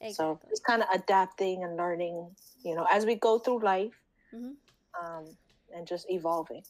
[0.01, 0.13] Exactly.
[0.13, 2.31] So it's kind of adapting and learning,
[2.65, 3.95] you know, as we go through life,
[4.33, 4.53] mm-hmm.
[5.05, 5.25] um,
[5.75, 6.63] and just evolving.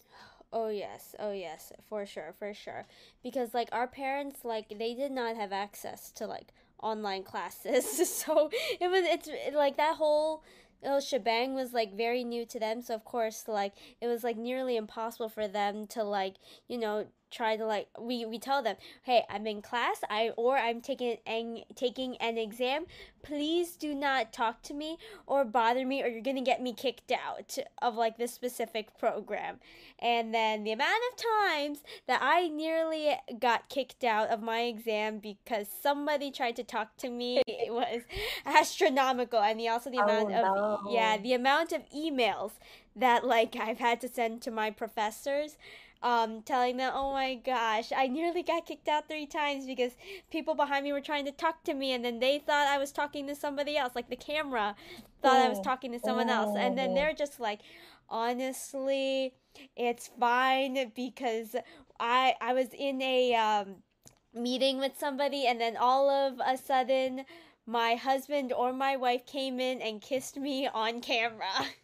[0.51, 2.87] Oh yes, oh yes, for sure, for sure.
[3.23, 7.85] Because like our parents, like they did not have access to like online classes,
[8.25, 10.45] so it was it's like that whole
[10.85, 12.83] uh, shebang was like very new to them.
[12.83, 16.35] So of course, like it was like nearly impossible for them to like
[16.69, 20.57] you know try to like we we tell them hey i'm in class i or
[20.57, 22.87] i'm taking an taking an exam.
[23.23, 27.11] Please do not talk to me or bother me or you're gonna get me kicked
[27.11, 29.61] out of like this specific program.
[29.99, 35.19] And then the amount of times that i nearly got kicked out of my exam
[35.19, 38.03] because somebody tried to talk to me it was
[38.47, 39.41] astronomical.
[39.41, 42.53] And the also the oh, amount oh, of yeah the amount of emails
[42.97, 45.57] that like i've had to send to my professors
[46.05, 49.93] um, telling them, oh my gosh, I nearly got kicked out three times because
[50.31, 52.93] people behind me were trying to talk to me and then they thought I was
[52.93, 53.95] talking to somebody else.
[53.97, 54.77] Like the camera
[55.23, 56.57] thought I was talking to someone else.
[56.59, 57.61] And then they're just like,
[58.11, 59.33] honestly,
[59.77, 61.57] it's fine because
[61.99, 63.77] I, I was in a um,
[64.35, 67.25] meeting with somebody and then all of a sudden
[67.67, 71.51] my husband or my wife came in and kissed me on camera.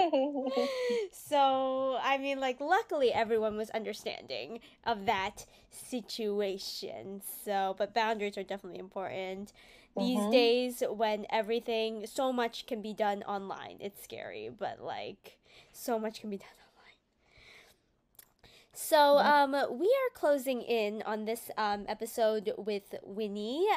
[1.12, 7.22] so, I mean, like, luckily everyone was understanding of that situation.
[7.44, 9.52] So, but boundaries are definitely important.
[9.96, 10.30] These mm-hmm.
[10.30, 15.38] days, when everything, so much can be done online, it's scary, but like,
[15.72, 16.48] so much can be done
[18.80, 23.68] so um, we are closing in on this um, episode with Winnie,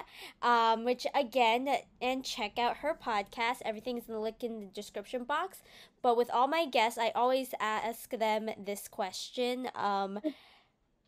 [0.42, 1.68] um, which again,
[2.02, 3.58] and check out her podcast.
[3.66, 5.62] Everything's in the link in the description box.
[6.02, 9.68] But with all my guests, I always ask them this question.
[9.76, 10.20] Um,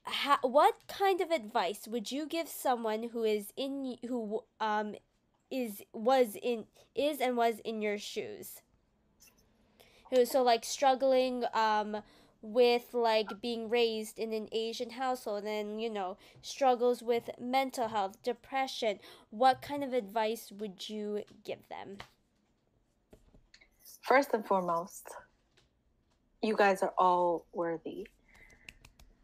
[0.03, 4.95] how, what kind of advice would you give someone who is in who um
[5.49, 6.65] is was in
[6.95, 8.61] is and was in your shoes?
[10.11, 12.03] Who so like struggling um
[12.45, 18.21] with like being raised in an Asian household and you know struggles with mental health,
[18.23, 18.99] depression,
[19.31, 21.97] what kind of advice would you give them?
[24.01, 25.07] First and foremost,
[26.43, 28.07] you guys are all worthy.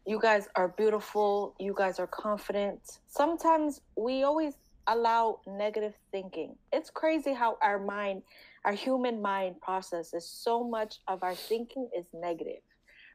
[0.04, 1.54] You guys are beautiful.
[1.60, 2.98] You guys are confident.
[3.06, 4.54] Sometimes we always
[4.88, 6.56] allow negative thinking.
[6.72, 8.22] It's crazy how our mind,
[8.64, 12.62] our human mind processes so much of our thinking is negative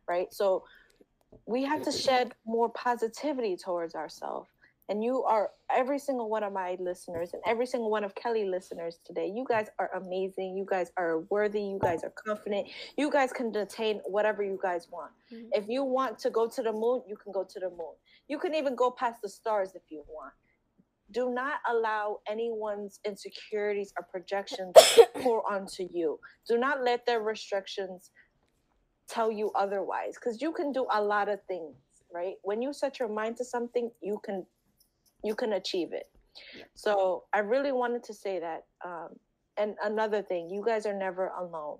[0.07, 0.33] right?
[0.33, 0.63] So
[1.45, 4.49] we have to shed more positivity towards ourselves
[4.89, 8.45] and you are every single one of my listeners and every single one of Kelly
[8.45, 9.27] listeners today.
[9.27, 10.55] You guys are amazing.
[10.55, 11.61] You guys are worthy.
[11.61, 12.67] You guys are confident.
[12.97, 15.11] You guys can attain whatever you guys want.
[15.33, 15.47] Mm-hmm.
[15.51, 17.95] If you want to go to the moon, you can go to the moon.
[18.29, 20.33] You can even go past the stars if you want.
[21.11, 24.73] Do not allow anyone's insecurities or projections
[25.15, 26.19] pour onto you.
[26.47, 28.11] Do not let their restrictions
[29.07, 31.75] tell you otherwise because you can do a lot of things
[32.13, 34.45] right when you set your mind to something you can
[35.23, 36.07] you can achieve it.
[36.55, 36.63] Yeah.
[36.75, 38.65] So I really wanted to say that.
[38.85, 39.09] Um,
[39.57, 41.79] and another thing, you guys are never alone.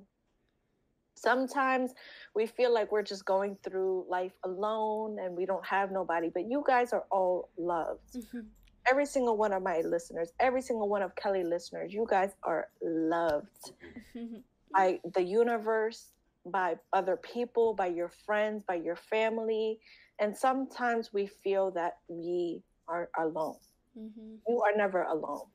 [1.15, 1.93] Sometimes
[2.36, 6.49] we feel like we're just going through life alone and we don't have nobody, but
[6.49, 8.13] you guys are all loved.
[8.15, 8.41] Mm-hmm.
[8.89, 12.69] Every single one of my listeners, every single one of Kelly listeners, you guys are
[12.82, 13.71] loved
[14.15, 14.38] mm-hmm.
[14.73, 16.13] by the universe,
[16.52, 19.80] by other people, by your friends, by your family.
[20.20, 23.58] And sometimes we feel that we are alone.
[23.98, 24.36] Mm-hmm.
[24.48, 25.48] You are never alone.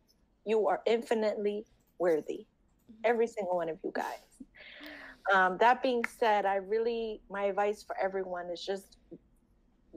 [0.45, 1.65] You are infinitely
[1.99, 2.47] worthy.
[2.91, 3.01] Mm-hmm.
[3.05, 4.19] Every single one of you guys.
[5.33, 8.97] Um, that being said, I really, my advice for everyone is just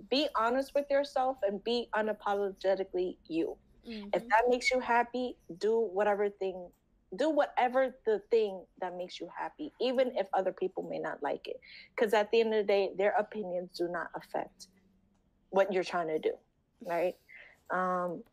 [0.09, 3.57] be honest with yourself and be unapologetically you.
[3.89, 4.09] Mm-hmm.
[4.13, 6.69] If that makes you happy, do whatever thing,
[7.17, 11.47] do whatever the thing that makes you happy, even if other people may not like
[11.47, 11.59] it.
[11.95, 14.67] Because at the end of the day, their opinions do not affect
[15.49, 16.33] what you're trying to do,
[16.85, 17.15] right?
[17.71, 18.23] um,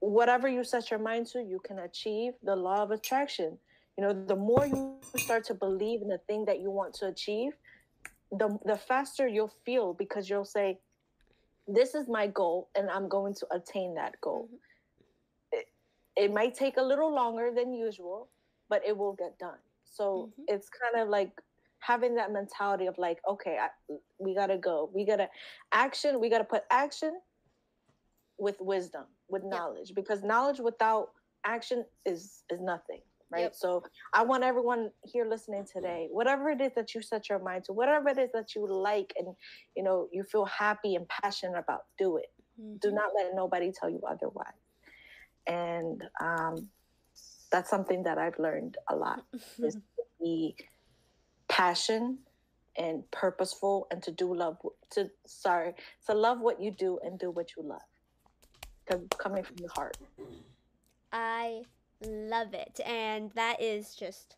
[0.00, 3.58] whatever you set your mind to, you can achieve the law of attraction.
[3.96, 7.06] You know, the more you start to believe in the thing that you want to
[7.06, 7.52] achieve,
[8.30, 10.78] the the faster you'll feel because you'll say,
[11.66, 14.56] "This is my goal, and I'm going to attain that goal." Mm-hmm.
[16.16, 18.28] It, might take a little longer than usual,
[18.68, 19.58] but it will get done.
[19.84, 20.54] So mm-hmm.
[20.54, 21.32] it's kind of like
[21.80, 23.68] having that mentality of like, okay, I,
[24.18, 25.28] we gotta go, we gotta
[25.72, 27.12] action, we gotta put action
[28.38, 29.96] with wisdom, with knowledge, yep.
[29.96, 31.10] because knowledge without
[31.46, 33.00] action is is nothing
[33.30, 33.54] right yep.
[33.54, 37.64] so i want everyone here listening today whatever it is that you set your mind
[37.64, 39.28] to whatever it is that you like and
[39.76, 42.76] you know you feel happy and passionate about do it mm-hmm.
[42.82, 44.65] do not let nobody tell you otherwise
[45.46, 46.68] and um,
[47.50, 49.22] that's something that i've learned a lot
[49.62, 50.54] is to be
[51.48, 52.18] passion
[52.78, 54.58] and purposeful and to do love
[54.90, 55.72] to sorry
[56.06, 57.80] to love what you do and do what you love
[59.18, 59.96] coming from the heart.
[61.12, 61.62] I
[62.04, 64.36] love it, and that is just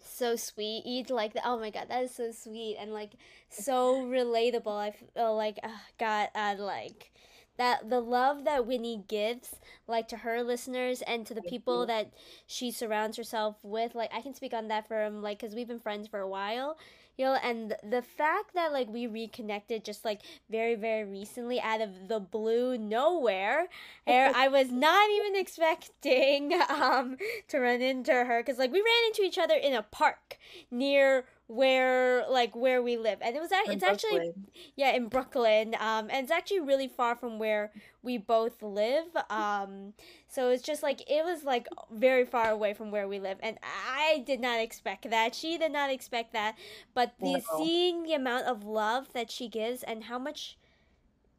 [0.00, 0.82] so sweet.
[0.84, 3.12] Eat like, oh my god, that is so sweet and like
[3.50, 4.76] so relatable.
[4.76, 7.12] I feel like, oh God, I like
[7.58, 9.56] that the love that Winnie gives,
[9.86, 12.12] like to her listeners and to the people that
[12.46, 13.94] she surrounds herself with.
[13.94, 16.76] Like, I can speak on that from like because we've been friends for a while
[17.18, 21.80] you know and the fact that like we reconnected just like very very recently out
[21.80, 23.66] of the blue nowhere
[24.06, 27.16] i was not even expecting um
[27.48, 30.38] to run into her because like we ran into each other in a park
[30.70, 33.18] near where like where we live.
[33.22, 34.32] And it was it's actually
[34.76, 35.74] yeah in brooklyn.
[35.80, 37.72] Um and it's actually really far from where
[38.02, 39.06] we both live.
[39.30, 39.94] Um
[40.28, 43.38] so it's just like it was like very far away from where we live.
[43.42, 45.34] And i did not expect that.
[45.34, 46.54] She did not expect that.
[46.94, 47.56] But the wow.
[47.56, 50.58] seeing the amount of love that she gives and how much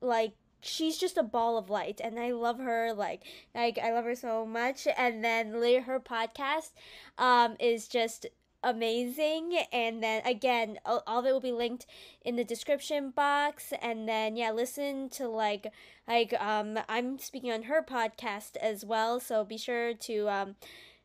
[0.02, 2.02] like she's just a ball of light.
[2.04, 3.22] And i love her like
[3.54, 4.88] like i love her so much.
[4.98, 6.72] And then her podcast
[7.20, 8.26] um is just
[8.64, 11.86] amazing and then again all, all of it will be linked
[12.26, 15.68] in the description box and then yeah listen to like
[16.08, 20.56] like um i'm speaking on her podcast as well so be sure to um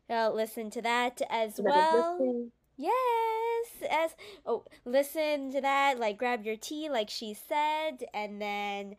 [0.09, 2.45] uh, listen to that as well.
[2.77, 4.11] yes as
[4.45, 8.95] oh listen to that like grab your tea like she said and then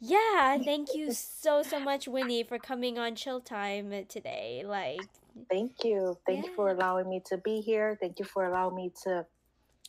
[0.00, 5.08] yeah thank you so so much winnie for coming on chill time today like
[5.50, 6.16] Thank you.
[6.26, 6.50] Thank yeah.
[6.50, 7.96] you for allowing me to be here.
[8.00, 9.26] Thank you for allowing me to,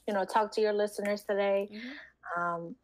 [0.08, 1.70] you know, talk to your listeners today.
[1.72, 2.42] Mm-hmm.
[2.42, 2.76] Um,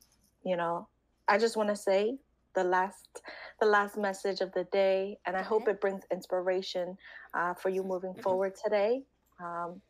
[0.43, 0.88] you know,
[1.28, 2.18] I just want to say
[2.55, 3.22] the last
[3.59, 5.47] the last message of the day, and I okay.
[5.47, 6.97] hope it brings inspiration
[7.34, 8.22] uh, for you moving mm-hmm.
[8.22, 9.03] forward today.
[9.41, 9.82] Um,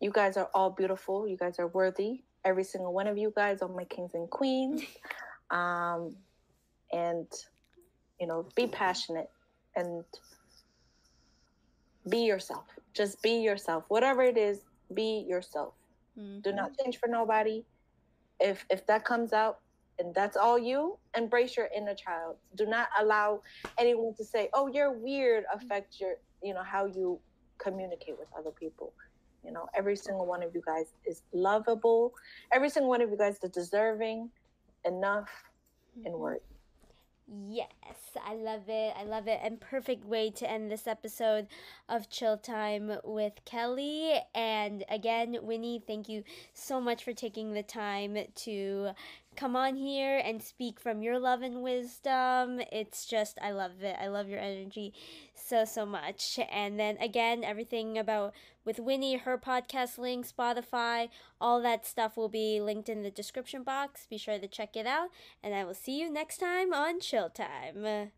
[0.00, 1.26] you guys are all beautiful.
[1.26, 2.22] You guys are worthy.
[2.44, 4.82] Every single one of you guys are my kings and queens.
[5.48, 6.16] Um,
[6.92, 7.28] and
[8.18, 9.30] you know, be passionate
[9.76, 10.02] and
[12.08, 12.64] be yourself.
[12.94, 13.84] Just be yourself.
[13.88, 14.60] Whatever it is,
[14.94, 15.74] be yourself.
[16.18, 16.40] Mm-hmm.
[16.40, 17.64] Do not change for nobody.
[18.40, 19.60] If if that comes out
[19.98, 22.36] and that's all you, embrace your inner child.
[22.54, 23.42] Do not allow
[23.78, 27.18] anyone to say, "Oh, you're weird," affect your, you know, how you
[27.58, 28.92] communicate with other people.
[29.44, 32.12] You know, every single one of you guys is lovable.
[32.52, 34.30] Every single one of you guys is deserving,
[34.84, 35.30] enough,
[35.94, 36.20] and mm-hmm.
[36.20, 36.55] worthy.
[37.28, 37.68] Yes,
[38.24, 38.94] I love it.
[38.96, 39.40] I love it.
[39.42, 41.48] And perfect way to end this episode
[41.88, 44.20] of Chill Time with Kelly.
[44.32, 46.22] And again, Winnie, thank you
[46.54, 48.90] so much for taking the time to
[49.34, 52.60] come on here and speak from your love and wisdom.
[52.70, 53.96] It's just, I love it.
[54.00, 54.94] I love your energy
[55.34, 56.38] so, so much.
[56.52, 58.34] And then again, everything about
[58.66, 61.08] with Winnie, her podcast link, Spotify,
[61.40, 64.06] all that stuff will be linked in the description box.
[64.10, 65.08] Be sure to check it out.
[65.42, 68.10] And I will see you next time on Chill Time.